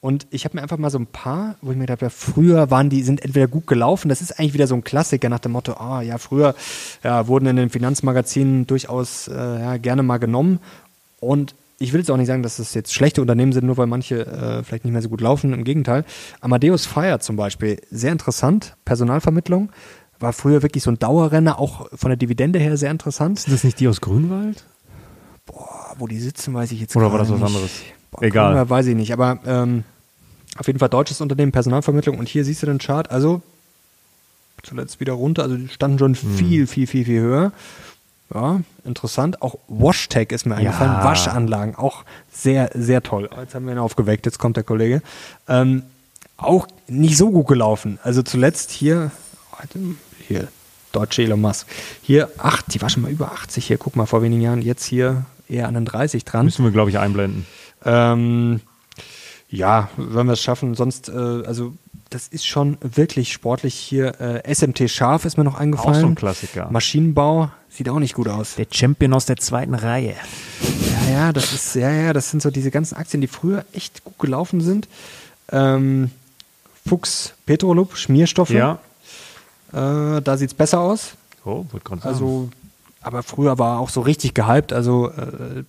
[0.00, 2.70] Und ich habe mir einfach mal so ein paar, wo ich mir gedacht habe, früher
[2.70, 4.10] waren die, sind entweder gut gelaufen.
[4.10, 6.54] Das ist eigentlich wieder so ein Klassiker nach dem Motto, ah ja, früher
[7.02, 10.60] ja, wurden in den Finanzmagazinen durchaus äh, ja, gerne mal genommen.
[11.20, 13.86] Und ich will jetzt auch nicht sagen, dass das jetzt schlechte Unternehmen sind, nur weil
[13.86, 15.54] manche äh, vielleicht nicht mehr so gut laufen.
[15.54, 16.04] Im Gegenteil.
[16.42, 19.70] Amadeus Fire zum Beispiel, sehr interessant, Personalvermittlung
[20.20, 23.40] war früher wirklich so ein Dauerrenner, auch von der Dividende her sehr interessant.
[23.40, 24.64] Sind das nicht die aus Grünwald?
[25.46, 27.46] Boah, wo die sitzen, weiß ich jetzt Oder war das was nicht.
[27.46, 27.70] anderes?
[28.10, 28.46] Boah, Egal.
[28.48, 29.84] Grünwald weiß ich nicht, aber ähm,
[30.56, 33.42] auf jeden Fall deutsches Unternehmen, Personalvermittlung und hier siehst du den Chart, also
[34.62, 36.34] zuletzt wieder runter, also die standen schon hm.
[36.34, 37.52] viel, viel, viel, viel höher.
[38.32, 39.42] Ja, interessant.
[39.42, 40.92] Auch WashTech ist mir eingefallen.
[40.92, 41.04] Ja.
[41.04, 43.28] Waschanlagen, auch sehr, sehr toll.
[43.38, 45.02] Jetzt haben wir ihn aufgeweckt, jetzt kommt der Kollege.
[45.46, 45.82] Ähm,
[46.36, 47.98] auch nicht so gut gelaufen.
[48.02, 49.10] Also zuletzt hier
[50.26, 50.48] hier,
[50.92, 51.66] deutsche Elon Musk.
[52.02, 54.84] Hier, ach, die war schon mal über 80 hier, guck mal, vor wenigen Jahren, jetzt
[54.84, 56.44] hier eher an den 30 dran.
[56.44, 57.46] Müssen wir, glaube ich, einblenden.
[57.84, 58.60] Ähm,
[59.48, 61.74] ja, wenn wir es schaffen, sonst, äh, also
[62.10, 64.20] das ist schon wirklich sportlich hier.
[64.20, 65.96] Äh, SMT Scharf ist mir noch eingefallen.
[65.96, 66.70] Auch so ein Klassiker.
[66.70, 68.54] Maschinenbau sieht auch nicht gut aus.
[68.54, 70.14] Der Champion aus der zweiten Reihe.
[71.06, 74.04] Ja, ja, das ist, ja, ja, das sind so diese ganzen Aktien, die früher echt
[74.04, 74.88] gut gelaufen sind.
[75.50, 76.10] Ähm,
[76.86, 78.50] Fuchs Petrolub, Schmierstoffe.
[78.50, 78.78] Ja.
[79.74, 81.14] Äh, da sieht es besser aus.
[81.44, 82.48] Oh, wird gerade Also,
[83.02, 84.72] aber früher war auch so richtig gehypt.
[84.72, 85.64] Also äh,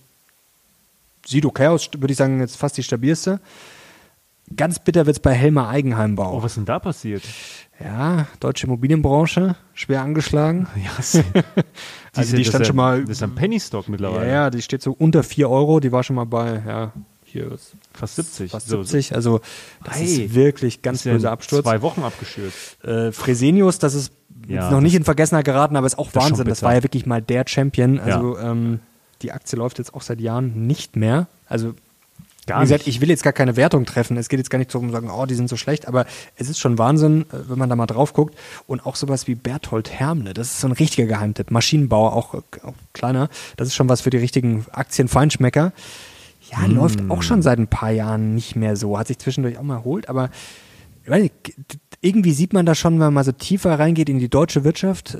[1.26, 3.40] sieht okay aus, würde ich sagen, jetzt fast die stabilste.
[4.54, 6.36] Ganz bitter wird es bei Helmer Eigenheimbau.
[6.38, 7.22] Oh, was ist denn da passiert?
[7.82, 10.66] Ja, deutsche Immobilienbranche, schwer angeschlagen.
[10.76, 10.90] Ja,
[12.14, 13.02] also die stand schon mal.
[13.02, 14.26] Das ist ein Penny-Stock mittlerweile.
[14.26, 16.92] Ja, ja, die steht so unter 4 Euro, die war schon mal bei, ja,
[17.36, 18.50] hier ist fast 70.
[18.50, 19.40] Fast 70, also
[19.84, 21.64] das hey, ist wirklich ganz ist böser Absturz.
[21.64, 22.82] Zwei Wochen abgestürzt.
[22.84, 24.12] Äh, Fresenius, das ist
[24.48, 26.46] ja, noch nicht in Vergessenheit geraten, aber ist auch das Wahnsinn.
[26.46, 28.00] Das war ja wirklich mal der Champion.
[28.00, 28.52] Also ja.
[28.52, 28.80] ähm,
[29.22, 31.26] die Aktie läuft jetzt auch seit Jahren nicht mehr.
[31.48, 31.74] Also
[32.46, 34.16] Gar wie gesagt, ich will jetzt gar keine Wertung treffen.
[34.16, 36.06] Es geht jetzt gar nicht darum zu sagen, oh, die sind so schlecht, aber
[36.36, 38.36] es ist schon Wahnsinn, äh, wenn man da mal drauf guckt.
[38.68, 41.50] Und auch sowas wie Berthold Hermle, das ist so ein richtiger Geheimtipp.
[41.50, 43.28] Maschinenbauer, auch, auch kleiner.
[43.56, 45.72] Das ist schon was für die richtigen Aktienfeinschmecker.
[46.50, 46.74] Ja, hm.
[46.76, 48.98] läuft auch schon seit ein paar Jahren nicht mehr so.
[48.98, 50.30] Hat sich zwischendurch auch mal erholt, aber
[51.06, 51.32] nicht,
[52.00, 55.16] irgendwie sieht man da schon, wenn man mal so tiefer reingeht in die deutsche Wirtschaft.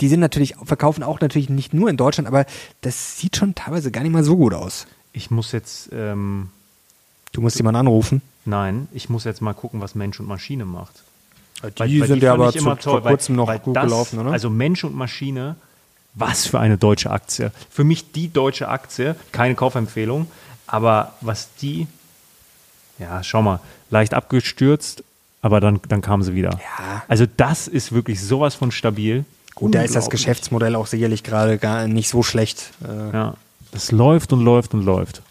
[0.00, 2.46] Die sind natürlich, verkaufen auch natürlich nicht nur in Deutschland, aber
[2.80, 4.86] das sieht schon teilweise gar nicht mal so gut aus.
[5.12, 6.48] Ich muss jetzt, ähm,
[7.32, 8.22] Du musst jemanden anrufen.
[8.44, 11.02] nein, ich muss jetzt mal gucken, was Mensch und Maschine macht.
[11.62, 13.76] Die Weil- weil sind ja fand aber zu, immer vor weil- kurzem noch weil gut
[13.76, 14.32] das, gelaufen, oder?
[14.32, 15.56] Also Mensch und Maschine,
[16.14, 17.52] was für eine deutsche Aktie.
[17.70, 20.30] Für mich die deutsche Aktie, keine Kaufempfehlung,
[20.66, 21.86] aber was die,
[22.98, 25.02] ja, schau mal, leicht abgestürzt,
[25.42, 26.50] aber dann, dann kam sie wieder.
[26.50, 27.02] Ja.
[27.08, 29.24] Also das ist wirklich sowas von stabil.
[29.54, 30.10] Gut, da ist das.
[30.10, 32.70] Geschäftsmodell auch sicherlich gerade gar nicht so schlecht.
[32.84, 33.34] Äh, Ja,
[33.72, 35.22] das läuft und läuft und läuft.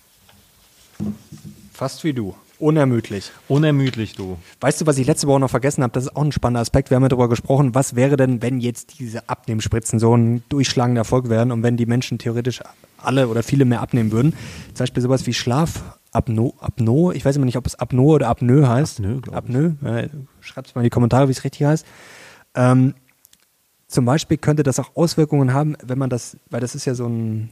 [1.73, 2.35] Fast wie du.
[2.59, 3.31] Unermüdlich.
[3.47, 4.37] Unermüdlich, du.
[4.59, 5.93] Weißt du, was ich letzte Woche noch vergessen habe?
[5.93, 6.89] Das ist auch ein spannender Aspekt.
[6.89, 11.01] Wir haben ja darüber gesprochen, was wäre denn, wenn jetzt diese Abnehmspritzen so ein durchschlagender
[11.01, 12.61] Erfolg wären und wenn die Menschen theoretisch
[12.97, 14.33] alle oder viele mehr abnehmen würden.
[14.73, 16.53] Zum Beispiel sowas wie Schlafapnoe.
[16.59, 17.15] Apnoe.
[17.15, 18.99] Ich weiß immer nicht, ob es Apnoe oder Apnoe heißt.
[18.99, 19.55] Apnoe, glaub ich.
[19.55, 19.75] Apnoe.
[19.81, 20.07] Ja,
[20.41, 21.85] Schreibt mal in die Kommentare, wie es richtig heißt.
[22.55, 22.93] Ähm,
[23.87, 27.07] zum Beispiel könnte das auch Auswirkungen haben, wenn man das, weil das ist ja so
[27.07, 27.49] ein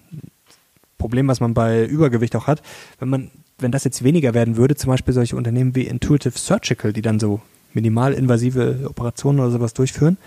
[0.97, 2.61] Problem, was man bei Übergewicht auch hat,
[2.99, 6.93] wenn man, wenn das jetzt weniger werden würde, zum Beispiel solche Unternehmen wie Intuitive Surgical,
[6.93, 7.41] die dann so
[7.73, 10.17] minimalinvasive Operationen oder sowas durchführen.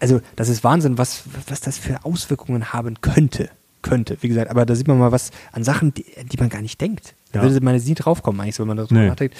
[0.00, 3.48] Also, das ist Wahnsinn, was, was das für Auswirkungen haben könnte.
[3.82, 6.60] Könnte, wie gesagt, aber da sieht man mal was an Sachen, die, die man gar
[6.60, 7.14] nicht denkt.
[7.32, 7.44] Da Ja.
[7.48, 9.08] würde man jetzt nie draufkommen, eigentlich, wenn man darüber Nee.
[9.08, 9.36] nachdenkt.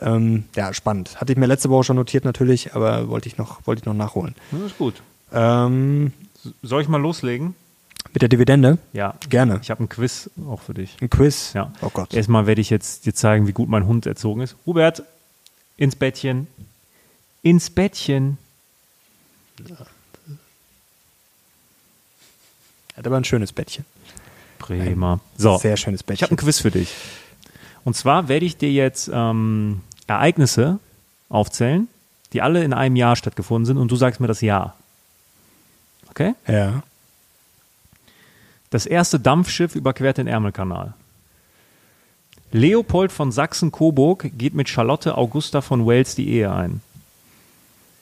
[0.00, 1.18] Ähm, ja, spannend.
[1.20, 3.94] Hatte ich mir letzte Woche schon notiert, natürlich, aber wollte ich noch, wollte ich noch
[3.94, 4.34] nachholen.
[4.52, 4.94] Das ist gut.
[5.32, 6.12] Ähm,
[6.62, 7.54] Soll ich mal loslegen?
[8.12, 8.78] Mit der Dividende?
[8.92, 9.14] Ja.
[9.28, 9.58] Gerne.
[9.62, 10.96] Ich habe ein Quiz auch für dich.
[11.00, 11.52] Ein Quiz?
[11.52, 11.72] Ja.
[11.82, 12.14] Oh Gott.
[12.14, 14.56] Erstmal werde ich jetzt dir zeigen, wie gut mein Hund erzogen ist.
[14.66, 15.02] Hubert,
[15.76, 16.46] ins Bettchen.
[17.42, 18.38] Ins Bettchen.
[22.96, 23.84] Hat aber ein schönes Bettchen.
[24.58, 25.20] Prima.
[25.36, 26.30] So, Sehr schönes ich habe Bettchen.
[26.30, 26.94] ein Quiz für dich.
[27.84, 30.78] Und zwar werde ich dir jetzt ähm, Ereignisse
[31.28, 31.88] aufzählen,
[32.32, 34.76] die alle in einem Jahr stattgefunden sind und du sagst mir das Jahr.
[36.10, 36.34] Okay?
[36.46, 36.82] ja.
[38.70, 40.94] Das erste Dampfschiff überquert den Ärmelkanal.
[42.50, 46.80] Leopold von Sachsen-Coburg geht mit Charlotte Augusta von Wales die Ehe ein.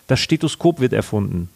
[0.07, 1.49] Das Stethoskop wird erfunden.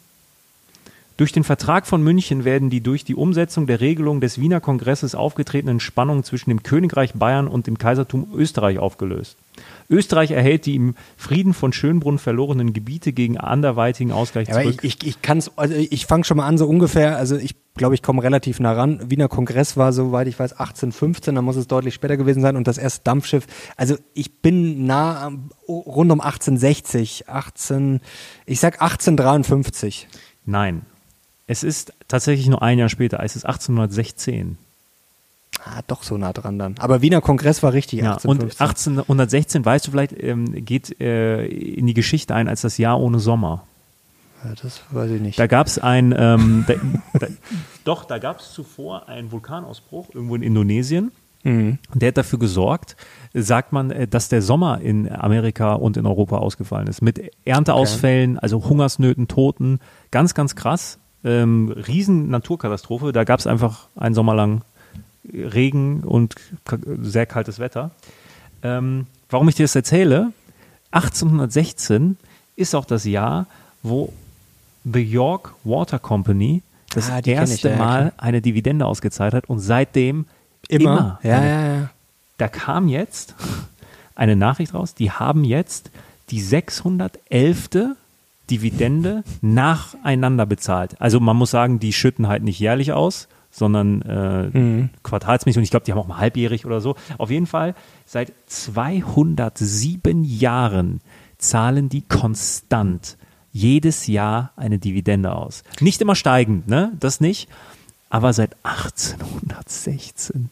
[1.21, 5.13] Durch den Vertrag von München werden die durch die Umsetzung der Regelung des Wiener Kongresses
[5.13, 9.37] aufgetretenen Spannungen zwischen dem Königreich Bayern und dem Kaisertum Österreich aufgelöst.
[9.87, 14.79] Österreich erhält die im Frieden von Schönbrunn verlorenen Gebiete gegen anderweitigen Ausgleich Ja, zurück.
[14.81, 18.01] ich, ich, ich also ich fange schon mal an, so ungefähr, also ich glaube, ich
[18.01, 18.99] komme relativ nah ran.
[19.11, 22.67] Wiener Kongress war, soweit ich weiß, 1815, da muss es deutlich später gewesen sein und
[22.67, 23.45] das erste Dampfschiff,
[23.77, 27.99] also ich bin nah am- rund um 1860, 18,
[28.47, 30.07] ich sag 1853.
[30.45, 30.87] Nein.
[31.51, 33.21] Es ist tatsächlich nur ein Jahr später.
[33.21, 34.57] Es ist 1816.
[35.65, 36.75] Ah, doch so nah dran dann.
[36.79, 38.99] Aber Wiener Kongress war richtig, Ja, und 1815.
[38.99, 43.19] 1816, weißt du vielleicht, ähm, geht äh, in die Geschichte ein als das Jahr ohne
[43.19, 43.67] Sommer.
[44.45, 45.37] Ja, das weiß ich nicht.
[45.37, 46.63] Da gab es ein, ähm,
[47.13, 47.27] da, da,
[47.83, 51.11] doch, da gab es zuvor einen Vulkanausbruch irgendwo in Indonesien.
[51.43, 51.79] Mhm.
[51.93, 52.95] Und der hat dafür gesorgt,
[53.33, 57.01] sagt man, äh, dass der Sommer in Amerika und in Europa ausgefallen ist.
[57.01, 59.81] Mit Ernteausfällen, also Hungersnöten, Toten.
[60.11, 60.97] Ganz, ganz krass.
[61.23, 63.11] Ähm, riesen Naturkatastrophe.
[63.11, 64.61] Da gab es einfach einen Sommer lang
[65.31, 66.35] Regen und
[67.01, 67.91] sehr kaltes Wetter.
[68.63, 70.31] Ähm, warum ich dir das erzähle?
[70.91, 72.17] 1816
[72.55, 73.45] ist auch das Jahr,
[73.83, 74.11] wo
[74.83, 76.63] The York Water Company
[76.93, 78.13] das Ah, ich, erste ja, ja, Mal klar.
[78.17, 80.25] eine Dividende ausgezahlt hat und seitdem
[80.67, 81.19] Immer?
[81.23, 81.89] Ja, eine- ja, ja.
[82.37, 83.35] Da kam jetzt
[84.15, 85.91] eine Nachricht raus, die haben jetzt
[86.31, 87.69] die 611.
[88.51, 90.99] Dividende nacheinander bezahlt.
[91.01, 94.89] Also man muss sagen, die schütten halt nicht jährlich aus, sondern äh, Mhm.
[95.03, 96.95] quartalsmäßig und ich glaube, die haben auch mal halbjährig oder so.
[97.17, 97.75] Auf jeden Fall,
[98.05, 101.01] seit 207 Jahren
[101.37, 103.17] zahlen die konstant
[103.51, 105.63] jedes Jahr eine Dividende aus.
[105.81, 106.91] Nicht immer steigend, ne?
[106.99, 107.49] Das nicht.
[108.09, 110.49] Aber seit 1816.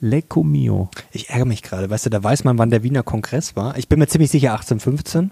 [0.00, 0.88] Lecco mio.
[1.12, 3.78] Ich ärgere mich gerade, weißt du, da weiß man, wann der Wiener Kongress war.
[3.78, 5.30] Ich bin mir ziemlich sicher 1815.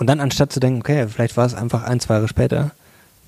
[0.00, 2.70] Und dann anstatt zu denken, okay, vielleicht war es einfach ein, zwei Jahre später,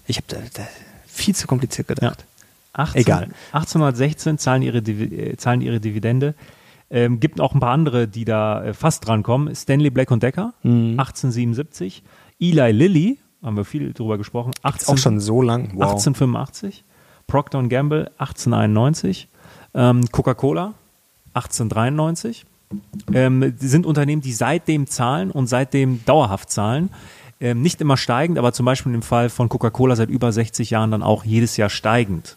[0.07, 0.63] ich habe da, da
[1.07, 2.25] viel zu kompliziert gedacht.
[2.73, 3.29] 18, Egal.
[3.53, 6.35] 1816 zahlen ihre, Divi- äh, zahlen ihre Dividende.
[6.91, 9.55] Ähm, gibt auch ein paar andere, die da äh, fast drankommen.
[9.55, 10.99] Stanley Black Decker, Mhm.
[10.99, 12.03] 1877.
[12.41, 15.73] Eli Lilly, haben wir viel drüber gesprochen, Ist 18, auch schon so lang.
[15.75, 15.91] Wow.
[15.93, 16.85] 1885.
[17.27, 19.29] Procter Gamble, 1891.
[19.75, 20.73] Ähm, Coca-Cola,
[21.35, 22.47] 1893.
[23.13, 26.91] Ähm, sind Unternehmen, die seitdem zahlen und seitdem dauerhaft zahlen.
[27.41, 30.91] Ähm, nicht immer steigend, aber zum Beispiel im Fall von Coca-Cola seit über 60 Jahren
[30.91, 32.37] dann auch jedes Jahr steigend.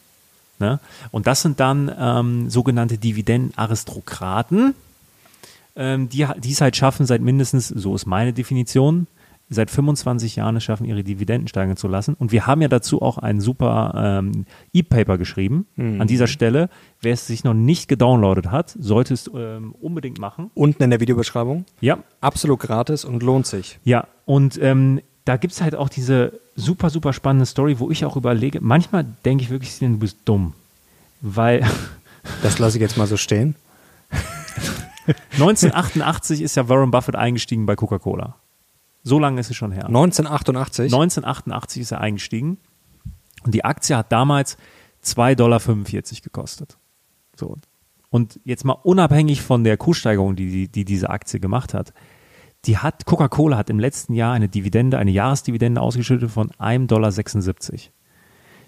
[0.60, 0.80] Ne?
[1.12, 4.74] Und das sind dann ähm, sogenannte Dividendenaristokraten,
[5.76, 9.08] ähm, die, die es halt schaffen, seit mindestens, so ist meine Definition,
[9.50, 12.16] seit 25 Jahren es schaffen, ihre Dividenden steigen zu lassen.
[12.16, 15.68] Und wir haben ja dazu auch ein super ähm, E-Paper geschrieben.
[15.76, 16.02] Mhm.
[16.02, 16.70] An dieser Stelle,
[17.02, 20.50] wer es sich noch nicht gedownloadet hat, sollte es ähm, unbedingt machen.
[20.56, 21.66] Unten in der Videobeschreibung.
[21.82, 23.80] Ja, Absolut gratis und lohnt sich.
[23.84, 24.08] ja.
[24.26, 28.16] Und ähm, da gibt es halt auch diese super, super spannende Story, wo ich auch
[28.16, 30.54] überlege, manchmal denke ich wirklich, du bist dumm.
[31.22, 31.64] Weil
[32.42, 33.56] Das lasse ich jetzt mal so stehen.
[35.34, 38.36] 1988 ist ja Warren Buffett eingestiegen bei Coca-Cola.
[39.06, 39.86] So lange ist es schon her.
[39.86, 40.86] 1988.
[40.86, 42.58] 1988 ist er eingestiegen
[43.44, 44.58] und die Aktie hat damals
[45.04, 45.60] 2,45 Dollar
[46.24, 46.78] gekostet.
[47.36, 47.56] So.
[48.10, 51.94] Und jetzt mal unabhängig von der Kurssteigerung, die, die, die diese Aktie gemacht hat,
[52.66, 57.80] die hat, Coca-Cola hat im letzten Jahr eine Dividende, eine Jahresdividende ausgeschüttet von 1,76 Dollar.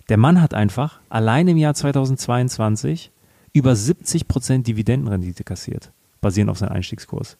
[0.10, 3.12] Der Mann hat einfach allein im Jahr 2022
[3.54, 7.38] über 70 Prozent Dividendenrendite kassiert, basierend auf seinem Einstiegskurs.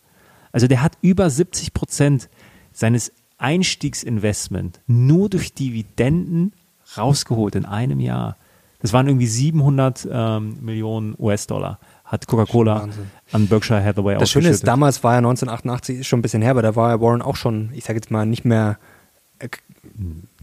[0.52, 2.30] Also der hat über 70 Prozent
[2.78, 6.54] seines Einstiegsinvestment nur durch Dividenden
[6.96, 8.38] rausgeholt in einem Jahr.
[8.80, 12.88] Das waren irgendwie 700 ähm, Millionen US-Dollar, hat Coca-Cola
[13.32, 16.52] an Berkshire Hathaway Das Schöne ist, damals war ja 1988, ist schon ein bisschen her,
[16.52, 18.78] aber da war ja Warren auch schon, ich sage jetzt mal, nicht mehr,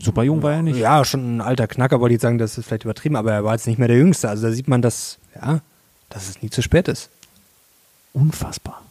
[0.00, 0.76] Super jung war er nicht.
[0.76, 3.52] ja, schon ein alter Knacker, wollte ich sagen, das ist vielleicht übertrieben, aber er war
[3.52, 4.28] jetzt nicht mehr der Jüngste.
[4.28, 5.60] Also da sieht man, dass, ja,
[6.10, 7.10] dass es nie zu spät ist.
[8.12, 8.83] Unfassbar.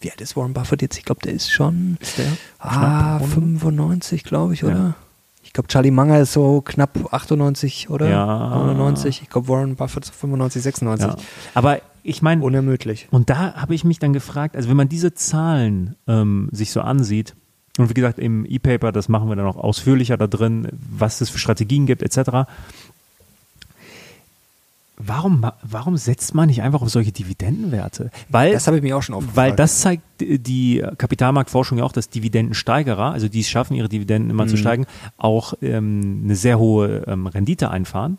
[0.00, 0.98] Wie alt ist Warren Buffett jetzt?
[0.98, 2.26] Ich glaube, der ist schon Ist der
[2.58, 4.74] ah, knapp 95, glaube ich, oder?
[4.74, 4.94] Ja.
[5.42, 8.08] Ich glaube, Charlie Munger ist so knapp 98, oder?
[8.08, 8.48] Ja.
[8.50, 9.22] 99.
[9.22, 11.08] Ich glaube, Warren Buffett ist 95, 96.
[11.08, 11.16] Ja.
[11.54, 13.08] Aber ich meine, Unermüdlich.
[13.10, 16.80] Und da habe ich mich dann gefragt, also wenn man diese Zahlen ähm, sich so
[16.80, 17.34] ansieht,
[17.78, 21.30] und wie gesagt, im E-Paper, das machen wir dann auch ausführlicher da drin, was es
[21.30, 22.50] für Strategien gibt, etc.
[25.00, 28.10] Warum, warum setzt man nicht einfach auf solche Dividendenwerte?
[28.28, 29.36] Weil, Das habe ich mich auch schon aufgefragt.
[29.36, 34.30] weil das zeigt die Kapitalmarktforschung ja auch, dass Dividendensteigerer, also die es schaffen, ihre Dividenden
[34.30, 34.58] immer zu Mhm.
[34.60, 34.86] steigen,
[35.16, 38.18] auch ähm, eine sehr hohe ähm, Rendite einfahren,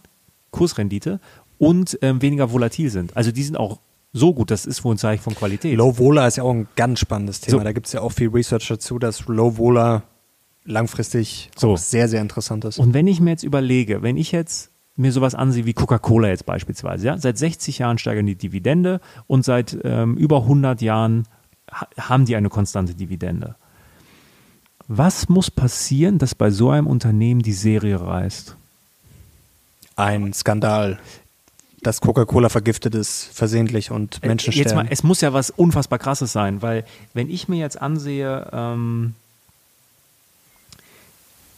[0.51, 1.19] Kursrendite,
[1.57, 3.17] und ähm, weniger volatil sind.
[3.17, 3.79] Also die sind auch
[4.13, 5.75] so gut, das ist wohl ein Zeichen von Qualität.
[5.77, 7.57] Low Vola ist ja auch ein ganz spannendes Thema.
[7.59, 7.63] So.
[7.63, 10.03] Da gibt es ja auch viel Research dazu, dass Low Vola
[10.65, 11.75] langfristig So.
[11.75, 12.79] sehr, sehr interessant ist.
[12.79, 16.45] Und wenn ich mir jetzt überlege, wenn ich jetzt mir sowas ansehe wie Coca-Cola jetzt
[16.45, 21.25] beispielsweise, ja, seit 60 Jahren steigern die Dividende und seit ähm, über 100 Jahren
[21.71, 23.55] ha haben die eine konstante Dividende.
[24.87, 28.55] Was muss passieren, dass bei so einem Unternehmen die Serie reißt?
[29.99, 30.97] ein Skandal,
[31.81, 35.99] dass Coca-Cola vergiftet ist, versehentlich und Menschen Äh, jetzt mal, es muss ja was unfassbar
[35.99, 39.15] krasses sein, weil wenn ich mir jetzt ansehe, ähm,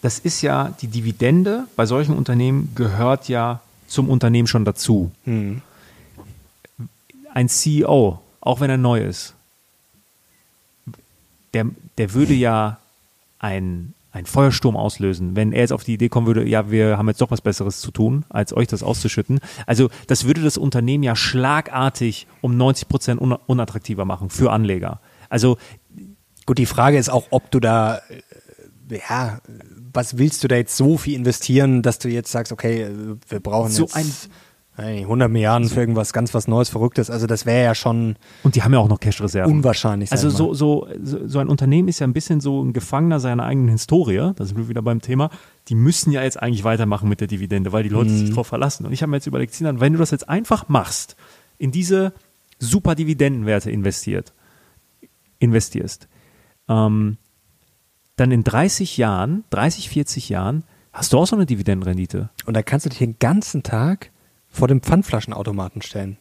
[0.02, 5.12] das ist ja die Dividende bei solchen Unternehmen gehört ja zum Unternehmen schon dazu.
[5.26, 5.62] Hm.
[7.34, 9.36] Ein CEO, auch wenn er neu ist,
[11.54, 12.78] der, der würde ja
[13.40, 17.08] ein, ein Feuersturm auslösen, wenn er jetzt auf die Idee kommen würde, ja, wir haben
[17.08, 19.40] jetzt doch was Besseres zu tun, als euch das auszuschütten.
[19.66, 25.00] Also das würde das Unternehmen ja schlagartig um 90 Prozent un unattraktiver machen für Anleger.
[25.30, 25.58] Also
[26.46, 28.22] Gut, die Frage ist auch, ob du da, äh,
[28.98, 29.40] ja,
[29.94, 32.88] was willst du da jetzt so viel investieren, dass du jetzt sagst, okay,
[33.28, 34.12] wir brauchen So jetzt ein-
[34.76, 37.10] hey, 100 Milliarden für irgendwas ganz was Neues, Verrücktes.
[37.10, 39.52] Also das wäre ja schon und die haben ja auch noch Cash-Reserven.
[39.54, 40.12] unwahrscheinlich.
[40.12, 43.68] Also so, so, so, ein Unternehmen ist ja ein bisschen so ein Gefangener seiner eigenen
[43.70, 44.32] Historie.
[44.36, 45.30] Da sind wir wieder beim Thema.
[45.68, 48.18] Die müssen ja jetzt eigentlich weitermachen mit der Dividende, weil die Leute Mhm.
[48.18, 48.86] sich darauf verlassen.
[48.86, 51.16] Und ich habe mir jetzt überlegt, Sinan, wenn du das jetzt einfach machst,
[51.58, 52.14] in diese
[52.58, 54.34] super Dividendenwerte investiert,
[55.40, 56.08] investierst,
[56.70, 57.18] ähm,
[58.22, 60.64] dann in 30 Jahren, 30, 40 Jahren,
[60.94, 62.30] hast du auch so eine Dividendenrendite.
[62.46, 64.12] Und dann kannst du dich den ganzen Tag
[64.48, 66.18] vor dem Pfandflaschenautomaten stellen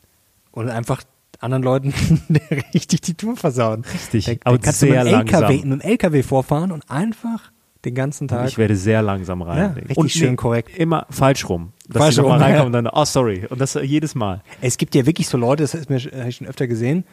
[0.50, 1.02] und einfach
[1.40, 1.94] anderen Leuten
[2.74, 3.84] richtig die Tour versauen.
[3.92, 5.70] Richtig, Da, aber da kannst sehr du mit dem LKW, langsam.
[5.70, 7.52] mit dem LKW vorfahren und einfach
[7.84, 8.46] den ganzen Tag.
[8.46, 9.74] ich werde sehr langsam reinlegen.
[9.74, 10.76] richtig und schön korrekt.
[10.76, 11.72] Immer falsch rum.
[11.88, 12.36] Dass Falsch rum, ja.
[12.36, 13.46] reinkommen und dann, oh sorry.
[13.48, 14.42] Und das jedes Mal.
[14.60, 15.96] Es gibt ja wirklich so Leute, das habe
[16.28, 17.04] ich schon öfter gesehen,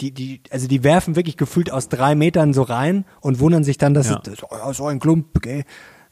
[0.00, 3.78] die, die, also die werfen wirklich gefühlt aus drei Metern so rein und wundern sich
[3.78, 4.22] dann, dass Ja.
[4.26, 5.64] es oh, so ein Klump, gell?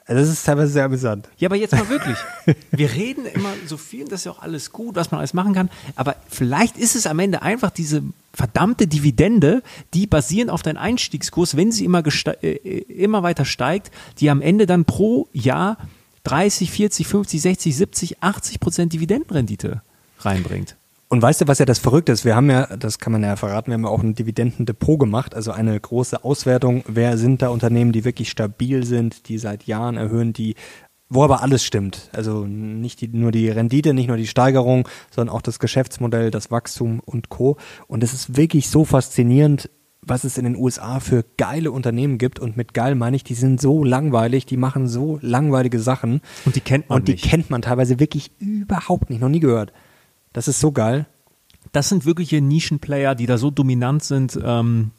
[0.07, 1.29] Also das ist teilweise sehr amüsant.
[1.37, 2.17] Ja, aber jetzt mal wirklich.
[2.71, 5.53] Wir reden immer so viel, das ist ja auch alles gut, was man alles machen
[5.53, 5.69] kann.
[5.97, 9.63] Aber vielleicht ist es am Ende einfach diese verdammte Dividende,
[9.93, 12.03] die basierend auf deinem Einstiegskurs, wenn sie immer,
[12.43, 12.53] äh,
[12.89, 15.77] immer weiter steigt, die am Ende dann pro Jahr
[16.25, 19.83] 30, 40, 50, 60, 70, 80 Prozent Dividendenrendite
[20.21, 20.78] reinbringt.
[21.11, 22.27] Und weißt du, was ja das Verrückte ist?
[22.27, 25.35] Wir haben ja, das kann man ja verraten, wir haben ja auch ein Dividendendepot gemacht,
[25.35, 26.85] also eine große Auswertung.
[26.87, 30.55] Wer sind da Unternehmen, die wirklich stabil sind, die seit Jahren erhöhen, die,
[31.09, 32.11] wo aber alles stimmt.
[32.13, 36.51] Also nicht die, nur die Rendite, nicht nur die Steigerung, sondern auch das Geschäftsmodell, das
[36.51, 37.57] Wachstum und Co.
[37.87, 39.71] Und es ist wirklich so faszinierend,
[40.03, 42.39] was es in den USA für geile Unternehmen gibt.
[42.39, 46.21] Und mit geil meine ich, die sind so langweilig, die machen so langweilige Sachen.
[46.45, 47.25] Und die kennt man Und die nicht.
[47.25, 49.73] kennt man teilweise wirklich überhaupt nicht, noch nie gehört.
[50.39, 51.07] Das ist so geil.
[51.73, 54.93] das sind wirkliche Nischenplayer, die da so dominant sind, ähm,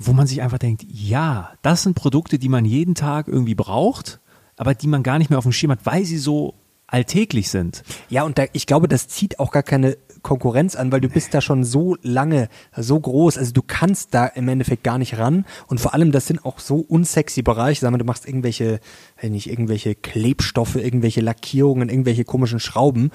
[0.00, 4.18] wo man sich einfach denkt, ja, das sind Produkte, die man jeden Tag irgendwie braucht,
[4.56, 6.54] aber die man gar nicht mehr auf dem Schirm hat, weil sie so
[6.88, 7.84] alltäglich sind.
[8.10, 11.32] Ja, und da, ich glaube, das zieht auch gar keine Konkurrenz an, weil du bist
[11.34, 15.46] da schon so lange, so groß, also du kannst da im Endeffekt gar nicht ran
[15.68, 18.80] und vor allem, das sind auch so unsexy Bereiche, sag mal, du machst irgendwelche,
[19.22, 23.12] nicht, irgendwelche Klebstoffe, irgendwelche Lackierungen, irgendwelche komischen Schrauben,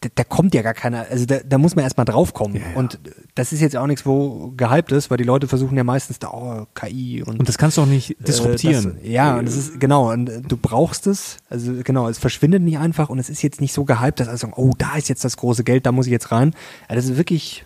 [0.00, 2.98] da, da kommt ja gar keiner, also da, da muss man erstmal draufkommen und
[3.34, 6.30] das ist jetzt auch nichts, wo gehypt ist, weil die Leute versuchen ja meistens da,
[6.30, 8.98] oh, KI und Und das kannst du auch nicht disruptieren.
[8.98, 12.18] äh, das, ja, und das ist, genau, und äh, du brauchst es, also genau, es
[12.18, 14.96] verschwindet nicht einfach und es ist jetzt nicht so gehypt, dass alle sagen, oh, da
[14.96, 16.54] ist jetzt das große Geld, da muss ich jetzt rein.
[16.88, 17.64] Ja, das ist wirklich,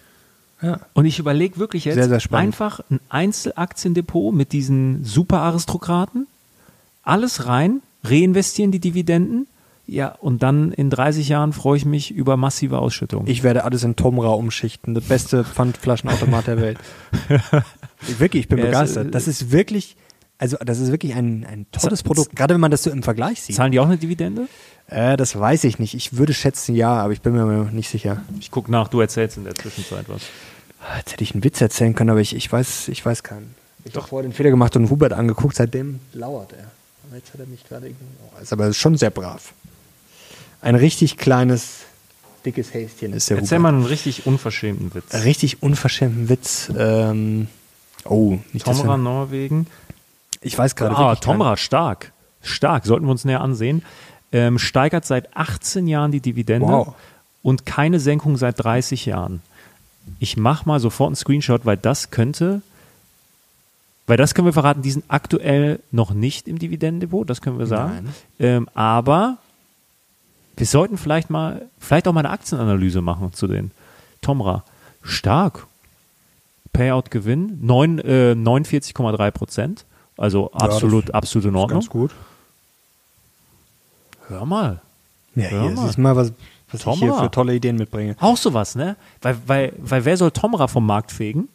[0.63, 0.81] ja.
[0.95, 6.27] Und ich überlege wirklich jetzt Sehr, sehr einfach ein Einzelaktiendepot mit diesen Superaristokraten,
[7.03, 9.47] alles rein, reinvestieren die Dividenden,
[9.87, 13.27] ja, und dann in 30 Jahren freue ich mich über massive Ausschüttungen.
[13.29, 16.79] Ich werde alles in Tomra umschichten, der beste Pfandflaschenautomat der Welt.
[18.09, 19.15] Ich- wirklich, ich bin Ja, begeistert.
[19.15, 19.97] Das ist wirklich,
[20.39, 23.03] also das ist wirklich ein, ein tolles Z- Produkt, gerade wenn man das so im
[23.03, 23.57] Vergleich sieht.
[23.57, 24.49] Zahlen die auch eine Dividende?
[24.89, 25.95] Äh, das weiß ich nicht.
[25.95, 28.23] Ich würde schätzen, ja, aber ich bin mir nicht sicher.
[28.41, 30.23] Ich gucke nach, du erzählst in der Zwischenzeit was.
[30.97, 33.55] Jetzt hätte ich einen Witz erzählen können, aber ich, ich weiß, ich weiß keinen.
[33.85, 36.71] Ich habe vorher den Fehler gemacht und Hubert angeguckt, seitdem lauert er.
[37.09, 38.43] Aber jetzt hat er mich gerade ignoriert.
[38.43, 39.53] Ist aber schon sehr brav.
[40.63, 41.81] Ein richtig kleines,
[42.45, 43.63] dickes Häschen ist der Erzähl Hubert.
[43.63, 45.13] mal einen richtig unverschämten Witz.
[45.25, 46.71] Richtig unverschämten Witz.
[46.77, 47.49] Ähm,
[48.05, 49.67] oh, nicht Tomra, wir- Norwegen.
[50.41, 50.97] Ich weiß gerade.
[50.97, 52.13] Ah, Tomra, stark.
[52.43, 53.83] Stark, sollten wir uns näher ansehen.
[54.33, 56.95] Ähm, steigert seit 18 Jahren die Dividende Wow.
[57.43, 59.43] und keine Senkung seit 30 Jahren.
[60.19, 62.63] Ich mache mal sofort einen Screenshot, weil das könnte,
[64.07, 67.67] weil das können wir verraten, die sind aktuell noch nicht im Dividendendepot, das können wir
[67.67, 68.09] sagen.
[68.41, 69.39] Ähm, aber
[70.57, 73.71] wir sollten vielleicht mal, vielleicht auch mal eine Aktienanalyse machen zu den
[74.21, 74.65] Tomra.
[75.03, 75.67] Stark.
[76.73, 79.85] Payout-Gewinn, äh, 49,3 Prozent.
[80.17, 81.81] Also absolut, absolut in Ist Ordnung.
[81.81, 82.11] ganz gut.
[84.29, 84.81] Hör mal.
[85.35, 85.91] Ja, Hör hier mal.
[85.91, 86.33] du mal, was,
[86.71, 88.17] was ich hier für tolle Ideen mitbringe.
[88.21, 88.97] Auch sowas, ne?
[89.21, 91.49] Weil, weil, weil wer soll Tomra vom Markt fegen?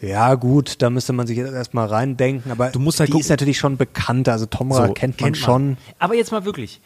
[0.00, 3.20] Ja, gut, da müsste man sich jetzt erstmal reindenken, aber Du musst halt die gucken-
[3.20, 4.32] ist natürlich schon bekannter.
[4.32, 5.76] Also Tomra So, kennt man schon.
[5.98, 6.80] Aber jetzt mal wirklich.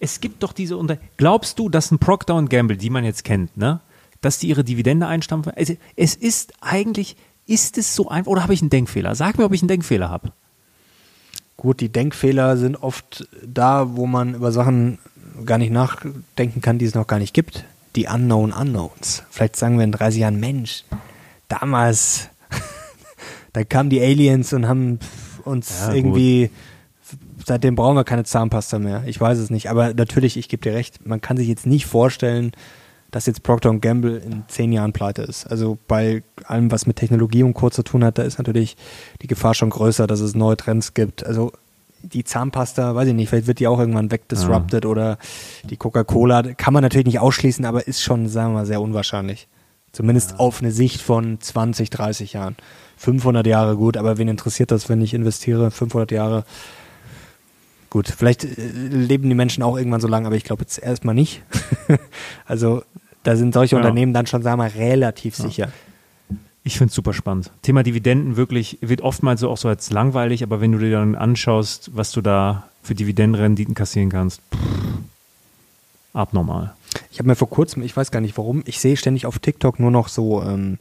[0.00, 0.96] Es gibt doch diese Unter.
[1.18, 3.80] Glaubst du, dass ein Procter Gamble, die man jetzt kennt, ne,
[4.22, 5.52] dass die ihre Dividende einstampfen?
[5.54, 9.14] Also, es ist eigentlich, ist es so einfach, oder habe ich einen Denkfehler?
[9.14, 10.32] Sag mir, ob ich einen Denkfehler habe.
[11.58, 14.98] Gut, die Denkfehler sind oft da, wo man über Sachen
[15.44, 17.64] gar nicht nachdenken kann, die es noch gar nicht gibt.
[17.96, 19.24] Die Unknown Unknowns.
[19.30, 20.84] Vielleicht sagen wir in 30 Jahren, Mensch,
[21.48, 22.28] damals,
[23.52, 25.00] da kamen die Aliens und haben
[25.44, 26.50] uns Ja, gut.
[27.44, 29.02] Seitdem brauchen wir keine Zahnpasta mehr.
[29.06, 29.70] Ich weiß es nicht.
[29.70, 32.52] Aber natürlich, ich gebe dir recht, man kann sich jetzt nicht vorstellen,
[33.10, 35.46] dass jetzt Procter Gamble in zehn Jahren pleite ist.
[35.46, 37.70] Also bei allem, was mit Technologie und Co.
[37.70, 38.76] zu tun hat, da ist natürlich
[39.22, 41.26] die Gefahr schon größer, dass es neue Trends gibt.
[41.26, 41.52] Also
[42.02, 45.18] die Zahnpasta, weiß ich nicht, vielleicht wird die auch irgendwann wegdisrupted oder
[45.64, 49.48] die Coca-Cola, kann man natürlich nicht ausschließen, aber ist schon, sagen wir mal, sehr unwahrscheinlich.
[49.92, 52.56] Zumindest auf eine Sicht von 20, 30 Jahren.
[52.96, 55.70] 500 Jahre gut, aber wen interessiert das, wenn ich investiere?
[55.70, 56.44] 500 Jahre.
[57.90, 58.48] Gut, vielleicht äh,
[58.88, 61.42] leben die Menschen auch irgendwann so lange, aber ich glaube jetzt erstmal nicht.
[62.46, 62.82] also
[63.24, 63.82] da sind solche Ja.
[63.82, 65.70] Unternehmen dann schon, sagen wir mal, relativ sicher.
[66.62, 67.50] Ich finde es super spannend.
[67.62, 71.14] Thema Dividenden wirklich wird oftmals so auch so als langweilig, aber wenn du dir dann
[71.16, 74.58] anschaust, was du da für Dividendenrenditen kassieren kannst, pff,
[76.12, 76.74] abnormal.
[77.10, 79.80] Ich habe mir vor kurzem, ich weiß gar nicht warum, ich sehe ständig auf TikTok
[79.80, 80.78] nur noch so ähm,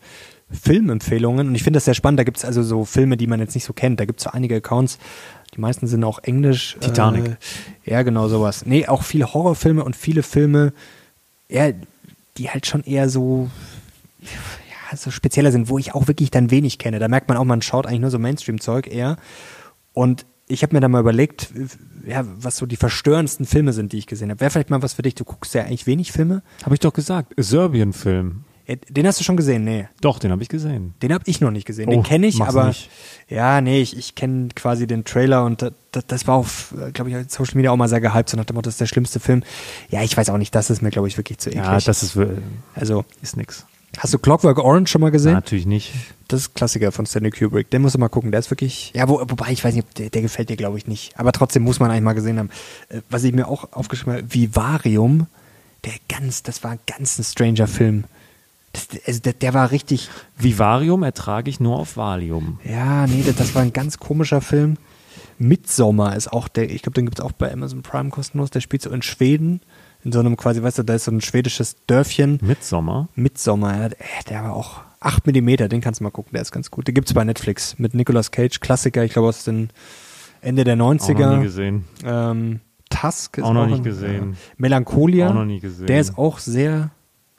[0.51, 2.19] Filmempfehlungen und ich finde das sehr spannend.
[2.19, 3.99] Da gibt es also so Filme, die man jetzt nicht so kennt.
[3.99, 4.97] Da gibt es so einige Accounts,
[5.51, 6.77] die meisten sind auch englisch.
[6.79, 7.37] Titanic.
[7.85, 8.65] Äh, ja, genau sowas.
[8.65, 10.73] Nee, auch viele Horrorfilme und viele Filme,
[11.49, 11.71] ja,
[12.37, 13.49] die halt schon eher so,
[14.21, 16.99] ja, so spezieller sind, wo ich auch wirklich dann wenig kenne.
[16.99, 19.17] Da merkt man auch, man schaut eigentlich nur so Mainstream-Zeug eher.
[19.93, 21.49] Und ich habe mir dann mal überlegt,
[22.05, 24.39] ja, was so die verstörendsten Filme sind, die ich gesehen habe.
[24.39, 25.15] Wäre vielleicht mal was für dich.
[25.15, 26.41] Du guckst ja eigentlich wenig Filme.
[26.63, 27.33] Habe ich doch gesagt.
[27.37, 28.43] Serbien-Film.
[28.69, 29.63] Ja, Den hast du schon gesehen?
[29.63, 29.87] Nee.
[29.99, 30.93] Doch, den habe ich gesehen.
[31.01, 31.89] Den habe ich noch nicht gesehen.
[31.89, 32.89] Oh, den kenne ich, aber nicht.
[33.27, 37.15] ja, nee, ich, ich kenne quasi den Trailer und das, das, war auf, glaube ich,
[37.15, 39.19] auf Social Media auch mal sehr gehypt, so nach dem Motto, das ist der schlimmste
[39.19, 39.41] Film.
[39.89, 41.65] Ja, ich weiß auch nicht, das ist mir, glaube ich, wirklich zu eklig.
[41.65, 42.17] Ja, das ist,
[42.75, 43.65] also, ist nix.
[43.97, 45.33] hast du Clockwork Orange schon mal gesehen?
[45.33, 45.91] Natürlich nicht.
[46.27, 47.71] Das ist ein Klassiker von Stanley Kubrick.
[47.71, 48.29] Den musst du mal gucken.
[48.29, 50.85] Der ist wirklich, ja, wo, wobei, ich weiß nicht, der, der gefällt dir, glaube ich,
[50.85, 51.17] nicht.
[51.17, 52.51] Aber trotzdem muss man eigentlich mal gesehen haben.
[52.89, 55.25] Äh, Was ich mir auch aufgeschrieben habe, Vivarium,
[55.85, 58.03] der ganz, das war ganz ein stranger Film.
[58.73, 60.09] Das, also der, der war richtig.
[60.37, 62.59] Vivarium ertrage ich nur auf Valium.
[62.63, 64.77] Ja, nee, das, das war ein ganz komischer Film.
[65.37, 68.49] Midsommar ist auch der, ich glaube, den gibt es auch bei Amazon Prime kostenlos.
[68.51, 69.61] Der spielt so in Schweden,
[70.03, 72.39] in so einem quasi, weißt du, da ist so ein schwedisches Dörfchen.
[72.41, 73.07] Midsommar?
[73.15, 73.97] Midsommar, ja, der,
[74.29, 76.87] der war auch 8 mm, den kannst du mal gucken, der ist ganz gut.
[76.87, 79.69] Den gibt es bei Netflix mit Nicolas Cage, Klassiker, ich glaube aus den
[80.41, 81.15] Ende der 90er.
[81.15, 81.85] Auch noch nie gesehen.
[82.03, 82.59] Ähm,
[82.89, 84.31] Tusk ist Auch noch ein- nicht gesehen.
[84.31, 84.37] Ja.
[84.57, 85.29] Melancholia.
[85.29, 85.87] Auch noch nie gesehen.
[85.87, 86.91] Der ist auch sehr,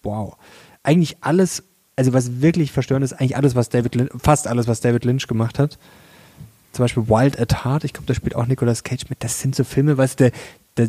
[0.03, 0.37] wow.
[0.83, 1.63] Eigentlich alles,
[1.97, 5.27] also was wirklich verstörend ist, eigentlich alles, was David Lynch, fast alles, was David Lynch
[5.27, 5.79] gemacht hat.
[6.73, 9.23] Zum Beispiel Wild at Heart, ich glaube, da spielt auch Nicolas Cage mit.
[9.25, 10.31] Das sind so Filme, weißt du,
[10.77, 10.85] da,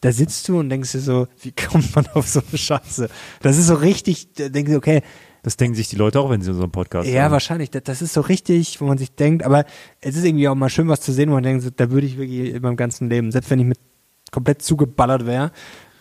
[0.00, 3.08] da sitzt du und denkst dir so, wie kommt man auf so eine Scheiße?
[3.40, 5.02] Das ist so richtig, da denkst du, okay,
[5.42, 7.32] Das denken sich die Leute auch, wenn sie unseren Podcast ja, hören.
[7.32, 7.70] wahrscheinlich.
[7.70, 9.64] Das, das ist so richtig, wo man sich denkt, aber
[10.00, 12.16] es ist irgendwie auch mal schön, was zu sehen, wo man denkt, da würde ich
[12.16, 13.78] wirklich in meinem ganzen Leben, selbst wenn ich mit
[14.30, 15.50] komplett zugeballert wäre,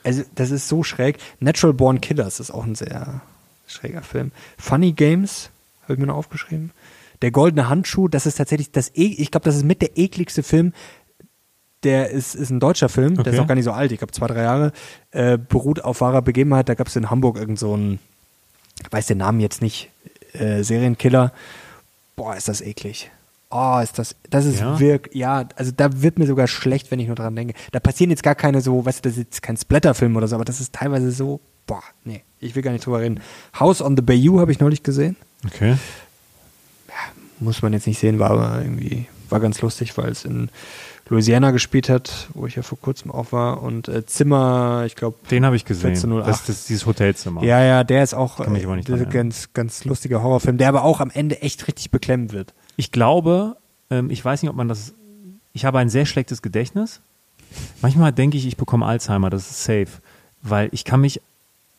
[0.03, 1.17] also das ist so schräg.
[1.39, 3.21] Natural Born Killers ist auch ein sehr
[3.67, 4.31] schräger Film.
[4.57, 5.49] Funny Games,
[5.83, 6.71] habe ich mir noch aufgeschrieben.
[7.21, 10.43] Der goldene Handschuh, das ist tatsächlich das, e ich glaube, das ist mit der ekligste
[10.43, 10.73] Film,
[11.83, 13.39] der ist, ist ein deutscher Film, der ist Okay.
[13.39, 14.71] auch gar nicht so alt, ich glaube zwei, drei Jahre,
[15.11, 16.69] äh, beruht auf wahrer Begebenheit.
[16.69, 17.99] Da gab es in Hamburg irgend so einen,
[18.83, 19.89] ich weiß den Namen jetzt nicht,
[20.33, 21.31] äh, Serienkiller.
[22.15, 23.11] Boah, ist das eklig.
[23.51, 24.79] Oh, ist das, das ist Ja?
[24.79, 27.53] wirklich, ja, also da wird mir sogar schlecht, wenn ich nur dran denke.
[27.71, 30.35] Da passieren jetzt gar keine so, weißt du, das ist jetzt kein Splatterfilm oder so,
[30.35, 33.19] aber das ist teilweise so, boah, nee, ich will gar nicht drüber reden.
[33.59, 35.15] House on the Bayou habe ich neulich gesehen.
[35.45, 35.75] Okay.
[37.39, 40.49] Muss man jetzt nicht sehen, war aber irgendwie, war ganz lustig, weil es in
[41.09, 43.63] Louisiana gespielt hat, wo ich ja vor kurzem auch war.
[43.63, 45.89] Und äh, Zimmer, ich glaube, Den habe ich gesehen.
[45.89, 46.29] 1408.
[46.29, 47.43] Das, das ist dieses Hotelzimmer.
[47.43, 51.41] ja, ja, der ist auch äh, ganz, ganz lustiger Horrorfilm, der aber auch am Ende
[51.41, 52.53] echt richtig beklemmend wird.
[52.77, 53.57] Ich glaube,
[53.89, 54.93] ähm, ich weiß nicht, ob man das.
[55.53, 57.01] Ich habe ein sehr schlechtes Gedächtnis.
[57.81, 60.01] Manchmal denke ich, ich bekomme Alzheimer, das ist safe.
[60.41, 61.21] Weil ich kann mich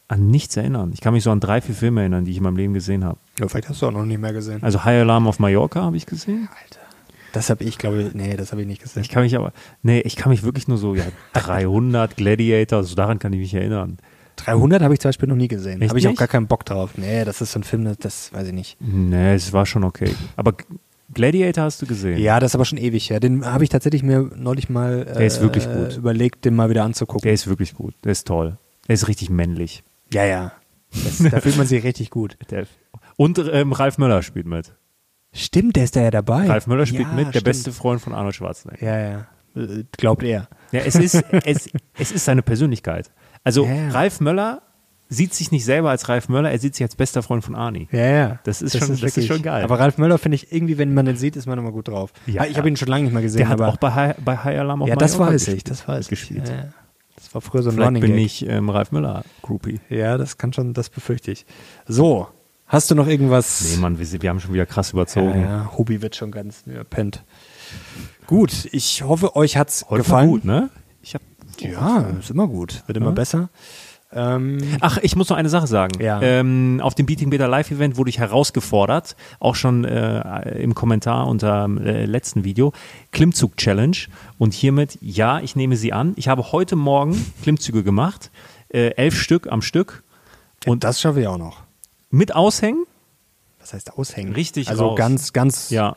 [0.08, 0.90] an nichts erinnern.
[0.92, 3.02] Ich kann mich so an drei, vier Filme erinnern, die ich in meinem Leben gesehen
[3.04, 3.18] habe.
[3.38, 4.62] Ja, vielleicht hast du auch noch nicht mehr gesehen.
[4.62, 6.48] Also High Alarm auf Mallorca habe ich gesehen.
[6.62, 6.80] Alter.
[7.32, 9.02] Das habe ich, glaube ich, nee, das habe ich nicht gesehen.
[9.02, 12.94] Ich kann mich aber, nee, ich kann mich wirklich nur so, ja, 300 Gladiator, so
[12.94, 13.98] daran kann ich mich erinnern.
[14.36, 15.86] 300 habe ich zum Beispiel noch nie gesehen.
[15.88, 16.18] Habe ich auch nicht?
[16.18, 16.92] gar keinen Bock drauf.
[16.96, 18.76] Nee, das ist so ein Film, das- das weiß ich nicht.
[18.80, 20.14] Nee, es war schon okay.
[20.36, 20.54] Aber
[21.14, 22.18] Gladiator hast du gesehen?
[22.18, 23.20] Ja, das ist aber schon ewig her.
[23.20, 25.96] Den habe ich tatsächlich mir neulich mal äh, Der ist wirklich gut.
[25.96, 27.22] überlegt, den mal wieder anzugucken.
[27.22, 27.94] Der ist wirklich gut.
[28.04, 28.56] Der ist toll.
[28.88, 29.84] Der ist richtig männlich.
[30.12, 30.52] ja, ja.
[31.04, 32.36] Das, da fühlt man sich richtig gut.
[33.16, 34.74] Und ähm, Ralf Möller spielt mit.
[35.32, 36.46] Stimmt, der ist da ja dabei.
[36.46, 37.44] Ralf Möller spielt ja, mit, der stimmt.
[37.44, 38.84] beste Freund von Arnold Schwarzenegger.
[38.84, 39.26] Ja, ja.
[39.56, 40.48] Äh, Glaubt er.
[40.70, 41.14] Ja, es ist,
[41.44, 43.10] es, es ist seine Persönlichkeit.
[43.44, 43.88] Also Ja, ja.
[43.90, 44.62] Ralf Möller
[45.08, 47.86] sieht sich nicht selber als Ralf Möller, er sieht sich als bester Freund von Arnie.
[47.92, 48.38] Ja, ja.
[48.44, 49.62] Das ist schon- das ist schon geil.
[49.62, 52.12] Aber Ralf Möller finde ich irgendwie, wenn man den sieht, ist man immer gut drauf.
[52.26, 52.56] Ja, ich ja.
[52.58, 54.82] habe ihn schon lange nicht mehr gesehen, Der hat auch bei High, bei High Alarm
[54.82, 56.08] auf ja, das weiß ich, das weiß ich.
[56.10, 56.48] gespielt.
[56.48, 56.64] Ja, ja.
[57.16, 58.24] Das war früher so ein Vielleicht Running bin Gag.
[58.24, 59.80] ich ähm, Ralf Möller Groupie.
[59.90, 61.44] Ja, das kann schon, das befürchte ich.
[61.86, 62.28] So,
[62.66, 63.64] hast du noch irgendwas?
[63.70, 65.40] Nee, Mann, wir, wir haben schon wieder krass ja, überzogen.
[65.42, 67.22] ja, Hobby wird schon ganz ja, pennt.
[68.26, 70.26] Gut, ich hoffe, euch hat's Heute gefallen.
[70.30, 70.70] war gut, ne?
[71.62, 73.12] Ja, ist immer gut, wird immer Ja.
[73.12, 73.48] besser.
[74.14, 75.98] Ähm, Ach, ich muss noch eine Sache sagen.
[76.02, 76.20] Ja.
[76.20, 81.26] Ähm, auf dem Beating Beta Live Event wurde ich herausgefordert, auch schon äh, im Kommentar
[81.28, 82.72] unter dem äh, letzten Video,
[83.12, 83.96] Klimmzug Challenge.
[84.36, 86.12] Und hiermit, ja, ich nehme sie an.
[86.16, 88.30] Ich habe heute Morgen Klimmzüge gemacht,
[88.68, 90.02] äh, elf Stück am Stück
[90.66, 91.60] und das schaffe ich auch noch.
[92.10, 92.84] mit Aushängen.
[93.60, 94.34] Was heißt aushängen?
[94.34, 94.98] Richtig Also raus.
[94.98, 95.70] ganz, ganz.
[95.70, 95.96] Ja,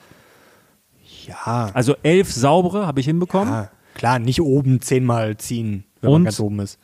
[1.28, 1.70] Ja.
[1.74, 3.53] also elf saubere habe ich hinbekommen.
[3.53, 3.70] ja.
[3.96, 6.14] Klar, nicht oben zehnmal ziehen, wenn Und?
[6.14, 6.78] man ganz oben ist.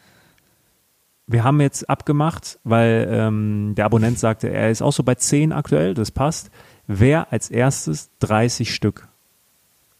[1.27, 5.51] Wir haben jetzt abgemacht, weil ähm, der Abonnent sagte, er ist auch so bei 10
[5.53, 6.49] aktuell, das passt.
[6.87, 9.07] Wer als erstes 30 Stück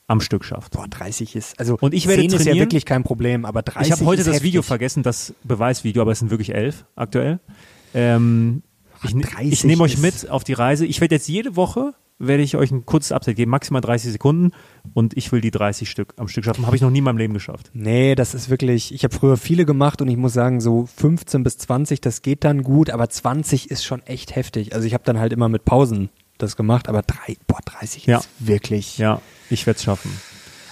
[0.07, 0.73] am Stück schafft.
[0.73, 2.65] Boah, 30 ist, also Und ich werde 10 ist ja trainieren.
[2.65, 4.43] wirklich kein Problem, aber 30 Ich habe heute das heftig.
[4.43, 7.39] Video vergessen, das Beweisvideo, aber es sind wirklich elf aktuell.
[7.93, 8.61] Ähm,
[9.03, 10.85] ich ne- 30 ich nehme euch mit auf die Reise.
[10.85, 11.93] Ich werde jetzt jede Woche
[12.27, 14.51] werde ich euch ein kurzes Update geben, maximal 30 Sekunden
[14.93, 16.65] und ich will die 30 Stück am Stück schaffen.
[16.65, 17.69] Habe ich noch nie in meinem Leben geschafft.
[17.73, 21.43] Nee, das ist wirklich, ich habe früher viele gemacht und ich muss sagen, so 15
[21.43, 24.73] bis 20, das geht dann gut, aber 20 ist schon echt heftig.
[24.73, 28.19] Also ich habe dann halt immer mit Pausen das gemacht, aber drei, boah, 30 Ja.
[28.19, 28.97] ist wirklich.
[28.97, 30.11] Ja, ich werde es schaffen.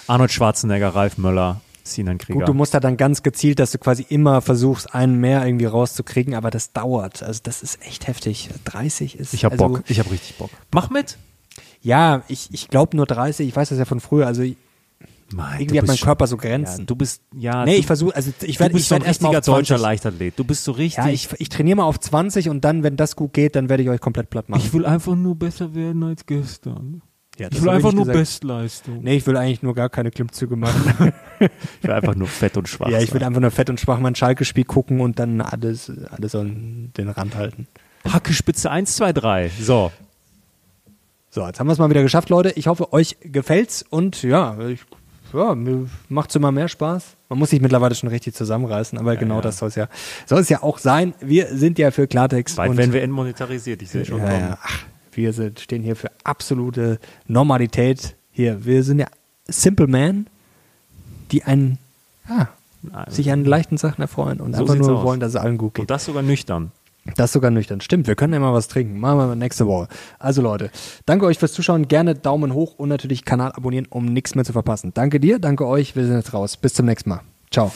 [0.08, 2.40] Arnold Schwarzenegger, Ralf Möller, Sinan Krieger.
[2.40, 5.66] Gut, du musst da dann ganz gezielt, dass du quasi immer versuchst, einen mehr irgendwie
[5.66, 7.24] rauszukriegen, aber das dauert.
[7.24, 8.50] Also das ist echt heftig.
[8.66, 9.34] 30 ist.
[9.34, 10.50] ich habe also, Bock, ich habe richtig Bock.
[10.72, 11.18] Mach mit.
[11.82, 14.44] Ja, ich, ich glaube nur 30, ich weiß das ja von früher, also
[15.32, 16.80] Mann, irgendwie hat mein Körper so Grenzen.
[16.82, 18.96] Ja, du bist, ja, nee, du, ich versuche, also ich du werde bist ich so
[18.96, 19.84] ein werd erstmal richtiger auf deutscher 20.
[19.84, 20.40] Leichtathlet.
[20.40, 21.04] Du bist so richtig.
[21.04, 23.84] Ja, ich, ich trainiere mal auf 20 und dann, wenn das gut geht, dann werde
[23.84, 24.62] ich euch komplett platt machen.
[24.62, 27.02] ich will einfach nur besser werden als gestern.
[27.38, 28.20] Ja, Ich will einfach nur gesagt.
[28.20, 29.02] Bestleistung.
[29.02, 31.14] Nee, ich will eigentlich nur gar keine Klimmzüge machen.
[31.40, 33.98] Ich will einfach nur fett und schwach ja, ich will einfach nur fett und schwach
[34.02, 37.66] mein Schalke-Spiel gucken und dann alles, alles an den Rand halten.
[38.06, 39.52] Hackespitze 1, 2, 3.
[39.62, 39.90] So.
[41.32, 42.52] So, jetzt haben wir es mal wieder geschafft, Leute.
[42.56, 44.80] Ich hoffe, euch gefällt's und ja, ich,
[45.32, 47.18] ja mir macht's immer mehr Spaß.
[47.30, 49.42] Man muss sich mittlerweile schon richtig zusammenreißen, aber genau ja.
[49.42, 49.88] das soll es ja,
[50.26, 51.14] soll es ja auch sein.
[51.20, 52.56] Wir sind ja für Klartext.
[52.56, 55.96] Bald und, werden wir entmonetarisiert, ich sehe schon ja, ja, ach, wir sind, stehen hier
[55.96, 58.16] für absolute Normalität.
[58.32, 59.08] Hier, wir sind ja
[59.48, 60.26] Simple Man,
[61.32, 61.78] die einen,
[62.28, 62.50] ja,
[63.08, 65.04] sich an leichten Sachen erfreuen und So einfach nur aus.
[65.04, 65.82] wollen, dass es allen gut geht.
[65.84, 66.72] Und das sogar nüchtern.
[67.16, 67.82] Das ist sogar nüchtern.
[67.82, 69.00] Stimmt, wir können ja mal was trinken.
[69.00, 69.88] Machen wir nächste Woche.
[70.18, 70.72] Also Leute,
[71.06, 71.88] danke euch fürs Zuschauen.
[71.88, 74.92] Gerne Daumen hoch und natürlich Kanal abonnieren, um nichts mehr zu verpassen.
[74.94, 75.96] Danke dir, danke euch.
[75.96, 76.58] Wir sind jetzt raus.
[76.58, 77.22] Bis zum nächsten Mal.
[77.52, 77.72] Ciao.